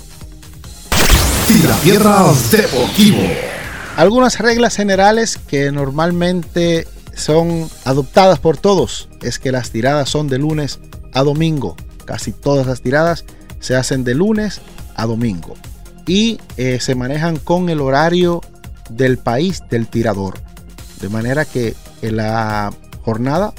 Deportivo. 2.52 3.24
Algunas 3.96 4.38
reglas 4.38 4.76
generales 4.76 5.40
que 5.48 5.72
normalmente 5.72 6.88
son 7.16 7.72
adoptadas 7.86 8.38
por 8.38 8.58
todos 8.58 9.10
es 9.24 9.40
que 9.40 9.52
las 9.52 9.72
tiradas 9.72 10.10
son 10.10 10.28
de 10.28 10.38
lunes 10.38 10.78
a 11.16 11.24
domingo. 11.24 11.76
Casi 12.08 12.32
todas 12.32 12.66
las 12.66 12.82
tiradas 12.82 13.26
se 13.60 13.76
hacen 13.76 14.04
de 14.04 14.16
lunes 14.16 14.62
a 14.96 15.06
domingo 15.06 15.54
y 16.08 16.40
eh, 16.56 16.80
se 16.80 16.96
manejan 16.96 17.38
con 17.38 17.70
el 17.70 17.82
horario 17.82 18.42
del 18.90 19.18
país 19.18 19.62
del 19.70 19.88
tirador. 19.88 20.40
De 21.02 21.10
manera 21.10 21.44
que 21.46 21.76
la 22.02 22.74
jornada 23.04 23.54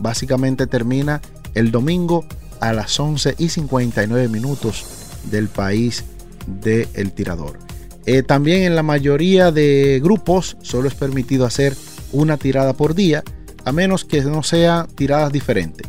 básicamente 0.00 0.66
termina 0.66 1.22
el 1.54 1.70
domingo 1.70 2.26
a 2.60 2.72
las 2.72 2.98
11 2.98 3.36
y 3.38 3.48
59 3.48 4.28
minutos 4.28 4.84
del 5.30 5.48
país 5.48 6.04
del 6.46 7.12
tirador. 7.12 7.58
Eh, 8.04 8.24
también 8.24 8.62
en 8.62 8.74
la 8.74 8.82
mayoría 8.82 9.52
de 9.52 10.00
grupos 10.02 10.56
solo 10.62 10.88
es 10.88 10.94
permitido 10.94 11.46
hacer 11.46 11.76
una 12.10 12.36
tirada 12.36 12.72
por 12.72 12.94
día, 12.96 13.22
a 13.64 13.70
menos 13.70 14.04
que 14.04 14.22
no 14.22 14.42
sean 14.42 14.88
tiradas 14.88 15.32
diferentes. 15.32 15.86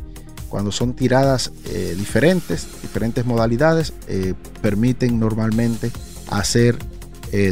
Cuando 0.53 0.71
son 0.71 0.93
tiradas 0.93 1.51
eh, 1.65 1.95
diferentes, 1.97 2.67
diferentes 2.83 3.25
modalidades, 3.25 3.91
eh, 4.07 4.35
permiten 4.61 5.19
normalmente 5.19 5.89
hacer 6.29 6.77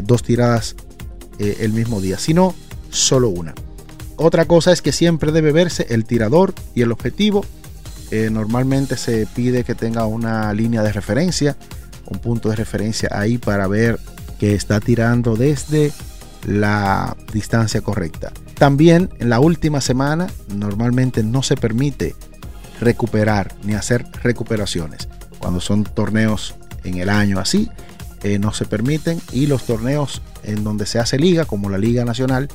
dos 0.03 0.21
tiradas 0.21 0.75
el 1.39 1.73
mismo 1.73 1.99
día, 1.99 2.19
sino 2.19 2.53
solo 2.91 3.29
una. 3.29 3.55
Otra 4.15 4.45
cosa 4.45 4.71
es 4.71 4.83
que 4.83 4.91
siempre 4.91 5.31
debe 5.31 5.51
verse 5.51 5.87
el 5.89 6.05
tirador 6.05 6.53
y 6.75 6.83
el 6.83 6.91
objetivo. 6.91 7.43
normalmente 8.11 8.95
se 8.97 9.25
pide 9.25 9.63
que 9.63 9.73
tenga 9.73 10.05
una 10.05 10.53
línea 10.53 10.83
de 10.83 10.93
referencia, 10.93 11.57
un 12.05 12.19
punto 12.19 12.49
de 12.49 12.57
referencia 12.57 13.09
ahí 13.11 13.39
para 13.39 13.65
ver 13.65 13.99
que 14.39 14.53
está 14.53 14.79
tirando 14.79 15.35
desde 15.35 15.91
la 16.45 17.17
distancia 17.33 17.81
correcta. 17.81 18.31
También 18.59 19.09
en 19.17 19.29
la 19.29 19.39
última 19.39 19.81
semana 19.81 20.27
normalmente 20.55 21.23
no 21.23 21.41
se 21.41 21.55
permite 21.55 22.13
recuperar 22.81 23.55
ni 23.63 23.75
hacer 23.75 24.05
recuperaciones. 24.23 25.07
Cuando 25.39 25.61
son 25.61 25.85
torneos 25.85 26.55
en 26.83 26.97
el 26.97 27.09
año 27.09 27.39
así, 27.39 27.69
eh, 28.23 28.39
no 28.39 28.53
se 28.53 28.65
permiten. 28.65 29.21
Y 29.31 29.47
los 29.47 29.63
torneos 29.63 30.21
en 30.43 30.63
donde 30.63 30.85
se 30.85 30.99
hace 30.99 31.17
liga, 31.17 31.45
como 31.45 31.69
la 31.69 31.77
Liga 31.77 32.03
Nacional, 32.03 32.49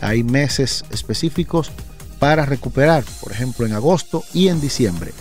hay 0.00 0.24
meses 0.24 0.84
específicos 0.90 1.70
para 2.18 2.46
recuperar. 2.46 3.04
Por 3.20 3.32
ejemplo, 3.32 3.66
en 3.66 3.72
agosto 3.72 4.24
y 4.32 4.48
en 4.48 4.60
diciembre. 4.60 5.12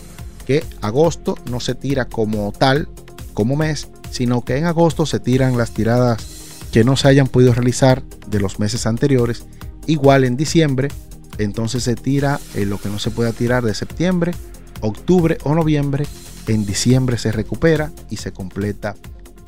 Que 0.45 0.63
agosto 0.81 1.37
no 1.49 1.59
se 1.59 1.75
tira 1.75 2.05
como 2.05 2.51
tal, 2.51 2.87
como 3.33 3.55
mes, 3.55 3.89
sino 4.11 4.43
que 4.43 4.57
en 4.57 4.65
agosto 4.65 5.05
se 5.05 5.19
tiran 5.19 5.57
las 5.57 5.71
tiradas 5.71 6.23
que 6.71 6.83
no 6.83 6.97
se 6.97 7.07
hayan 7.07 7.27
podido 7.27 7.53
realizar 7.53 8.03
de 8.27 8.39
los 8.39 8.59
meses 8.59 8.85
anteriores. 8.85 9.43
Igual 9.85 10.23
en 10.23 10.37
diciembre, 10.37 10.89
entonces 11.37 11.83
se 11.83 11.95
tira 11.95 12.39
eh, 12.55 12.65
lo 12.65 12.79
que 12.79 12.89
no 12.89 12.99
se 12.99 13.11
pueda 13.11 13.31
tirar 13.31 13.63
de 13.63 13.73
septiembre, 13.73 14.33
octubre 14.81 15.37
o 15.43 15.55
noviembre. 15.55 16.05
En 16.47 16.65
diciembre 16.65 17.17
se 17.17 17.31
recupera 17.31 17.91
y 18.09 18.17
se 18.17 18.33
completa 18.33 18.95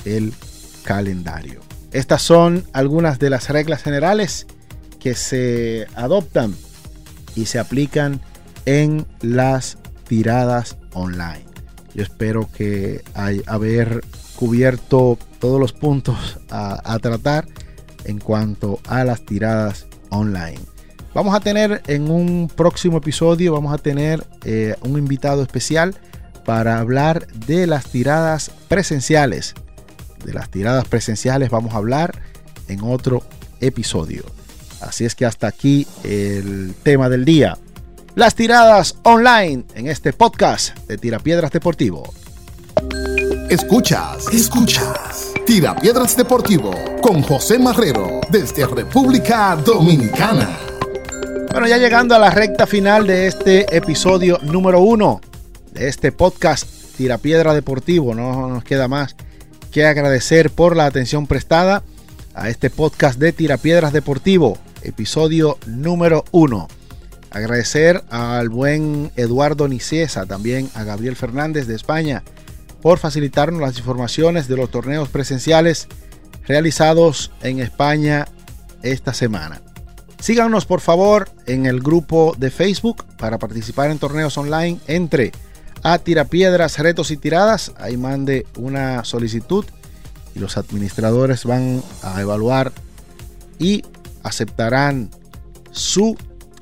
el 0.06 0.34
calendario. 0.84 1.60
Estas 1.92 2.22
son 2.22 2.64
algunas 2.74 3.20
de 3.20 3.30
las 3.30 3.50
reglas 3.50 3.84
generales 3.84 4.48
que 5.00 5.14
se 5.14 5.88
adoptan 5.96 6.56
y 7.36 7.46
se 7.46 7.60
aplican 7.60 8.22
en 8.66 9.06
las 9.22 9.78
tiradas 10.08 10.78
online. 10.94 11.46
Yo 11.94 12.04
espero 12.04 12.50
que 12.52 13.04
hay, 13.14 13.42
haber 13.46 14.04
cubierto 14.36 15.18
todos 15.40 15.60
los 15.60 15.74
puntos 15.74 16.40
a, 16.50 17.00
tratar 17.00 17.48
en 18.04 18.20
cuanto 18.20 18.80
a 18.88 19.04
las 19.04 19.26
tiradas 19.26 19.88
online. 20.10 20.60
Vamos 21.16 21.34
a 21.34 21.40
tener 21.40 21.82
en 21.88 22.12
un 22.12 22.52
próximo 22.54 22.98
episodio, 22.98 23.54
vamos 23.54 23.74
a 23.74 23.78
tener 23.78 24.28
eh, 24.44 24.76
un 24.82 25.00
invitado 25.00 25.42
especial 25.44 25.96
para 26.44 26.78
hablar 26.78 27.26
de 27.28 27.68
las 27.68 27.86
tiradas 27.86 28.52
presenciales. 28.68 29.56
De 30.26 30.34
las 30.34 30.50
tiradas 30.50 30.86
presenciales 30.90 31.50
vamos 31.50 31.74
a 31.74 31.78
hablar 31.78 32.22
en 32.68 32.82
otro 32.84 33.24
episodio. 33.62 34.26
Así 34.82 35.06
es 35.06 35.16
que 35.16 35.26
hasta 35.26 35.48
aquí 35.48 35.88
el 36.04 36.76
tema 36.84 37.08
del 37.08 37.24
día. 37.24 37.58
Las 38.16 38.36
tiradas 38.36 38.98
online 39.04 39.64
en 39.74 39.88
este 39.88 40.12
podcast 40.12 40.78
de 40.80 40.98
Tirapiedras 40.98 41.52
Deportivo. 41.52 42.14
Escuchas, 43.50 44.28
escuchas. 44.34 45.32
Tira 45.46 45.78
Piedras 45.78 46.18
Deportivo 46.18 46.74
con 47.02 47.22
José 47.22 47.58
Marrero 47.58 48.20
desde 48.30 48.68
República 48.68 49.56
Dominicana. 49.56 50.75
Bueno, 51.52 51.68
ya 51.68 51.78
llegando 51.78 52.16
a 52.16 52.20
la 52.20 52.30
recta 52.30 52.68
final 52.68 53.08
de 53.08 53.28
este 53.28 53.76
episodio 53.76 54.40
número 54.44 54.82
uno 54.82 55.22
de 55.72 55.88
este 55.88 56.12
podcast 56.12 56.68
Tira 56.98 57.18
Piedra 57.18 57.54
Deportivo, 57.54 58.14
no 58.14 58.50
nos 58.50 58.64
queda 58.64 58.88
más 58.88 59.16
que 59.72 59.86
agradecer 59.86 60.52
por 60.52 60.76
la 60.76 60.86
atención 60.86 61.28
prestada 61.28 61.84
a 62.34 62.50
este 62.50 62.70
podcast 62.70 63.20
de 63.20 63.32
Tira 63.32 63.58
Piedras 63.58 63.94
Deportivo, 63.94 64.58
episodio 64.84 65.58
número 65.66 66.26
uno. 66.32 66.68
Agradecer 67.32 68.04
al 68.10 68.50
buen 68.50 69.12
Eduardo 69.16 69.68
Niciesa, 69.68 70.26
también 70.26 70.70
a 70.74 70.84
Gabriel 70.84 71.16
Fernández 71.16 71.68
de 71.68 71.76
España 71.76 72.24
por 72.82 73.00
facilitarnos 73.00 73.62
las 73.62 73.78
informaciones 73.78 74.48
de 74.48 74.58
los 74.58 74.70
torneos 74.70 75.10
presenciales 75.10 75.88
realizados 76.48 77.32
en 77.42 77.60
España 77.60 78.28
esta 78.84 79.14
semana. 79.14 79.65
Síganos 80.26 80.66
por 80.66 80.82
favor 80.82 81.30
en 81.46 81.68
el 81.68 81.82
grupo 81.82 82.34
de 82.36 82.50
Facebook 82.50 83.06
para 83.20 83.38
participar 83.38 83.92
en 83.92 84.00
torneos 84.00 84.36
online. 84.40 84.80
Entre 84.88 85.32
a 85.84 86.00
Tirapiedras, 86.00 86.80
Retos 86.80 87.12
y 87.12 87.18
Tiradas. 87.18 87.74
Ahí 87.78 87.96
mande 87.96 88.48
una 88.58 89.06
solicitud 89.06 89.66
y 90.34 90.40
los 90.40 90.58
administradores 90.58 91.46
van 91.46 91.84
a 92.02 92.20
evaluar 92.22 92.72
y 93.60 93.84
aceptarán 94.24 95.12
su 95.70 96.18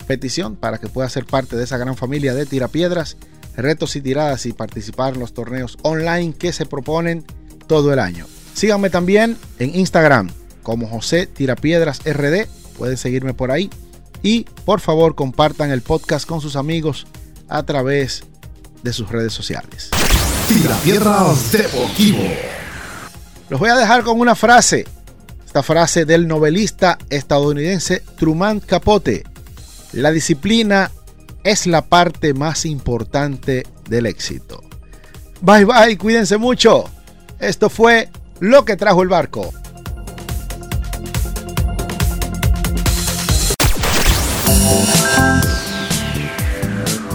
petición 0.08 0.58
para 0.58 0.78
que 0.78 0.89
pueda 0.89 1.08
ser 1.08 1.26
parte 1.26 1.56
de 1.56 1.63
esa 1.63 1.78
gran 1.78 1.95
familia 1.95 2.34
de 2.34 2.45
Tirapiedras 2.45 3.15
retos 3.56 3.95
y 3.95 4.02
tiradas 4.02 4.45
y 4.45 4.52
participar 4.52 5.13
en 5.13 5.21
los 5.21 5.34
torneos 5.34 5.78
online 5.84 6.34
que 6.34 6.52
se 6.52 6.65
proponen 6.65 7.23
todo 7.67 7.93
el 7.93 7.99
año. 7.99 8.26
Síganme 8.56 8.89
también 8.89 9.38
en 9.58 9.73
Instagram 9.73 10.30
como 10.63 10.89
José 10.89 11.28
Tirapiedras 11.28 12.02
RD, 12.04 12.49
pueden 12.73 12.97
seguirme 12.97 13.33
por 13.33 13.51
ahí 13.51 13.69
y 14.21 14.45
por 14.65 14.79
favor 14.79 15.15
compartan 15.15 15.71
el 15.71 15.81
podcast 15.81 16.27
con 16.27 16.41
sus 16.41 16.55
amigos 16.55 17.07
a 17.47 17.63
través 17.63 18.23
de 18.81 18.93
sus 18.93 19.09
redes 19.09 19.33
sociales. 19.33 19.89
Tirapiedras 20.47 21.51
Deportivo. 21.51 22.23
Los 23.49 23.59
voy 23.59 23.69
a 23.69 23.75
dejar 23.75 24.03
con 24.03 24.19
una 24.19 24.36
frase. 24.36 24.86
Esta 25.45 25.63
frase 25.63 26.05
del 26.05 26.27
novelista 26.27 26.97
estadounidense 27.09 28.01
Truman 28.17 28.59
Capote. 28.59 29.23
La 29.91 30.12
disciplina 30.12 30.91
es 31.43 31.67
la 31.67 31.83
parte 31.83 32.33
más 32.33 32.65
importante 32.65 33.67
del 33.88 34.05
éxito. 34.05 34.63
Bye 35.41 35.65
bye, 35.65 35.97
cuídense 35.97 36.38
mucho. 36.38 36.86
Esto 37.39 37.69
fue 37.69 38.09
lo 38.39 38.65
que 38.65 38.77
trajo 38.77 39.03
el 39.03 39.09
barco. 39.09 39.53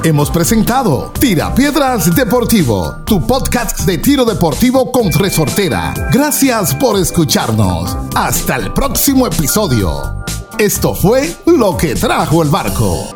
Hemos 0.04 0.30
presentado 0.30 1.12
Tira 1.18 1.54
Piedras 1.54 2.14
Deportivo, 2.14 2.96
tu 3.04 3.26
podcast 3.26 3.80
de 3.80 3.98
tiro 3.98 4.24
deportivo 4.24 4.90
con 4.90 5.12
resortera. 5.12 5.92
Gracias 6.10 6.74
por 6.74 6.98
escucharnos. 6.98 7.96
Hasta 8.14 8.56
el 8.56 8.72
próximo 8.72 9.26
episodio. 9.26 10.24
Esto 10.58 10.94
fue 10.94 11.36
lo 11.46 11.76
que 11.76 11.94
trajo 11.94 12.42
el 12.42 12.48
barco. 12.48 13.14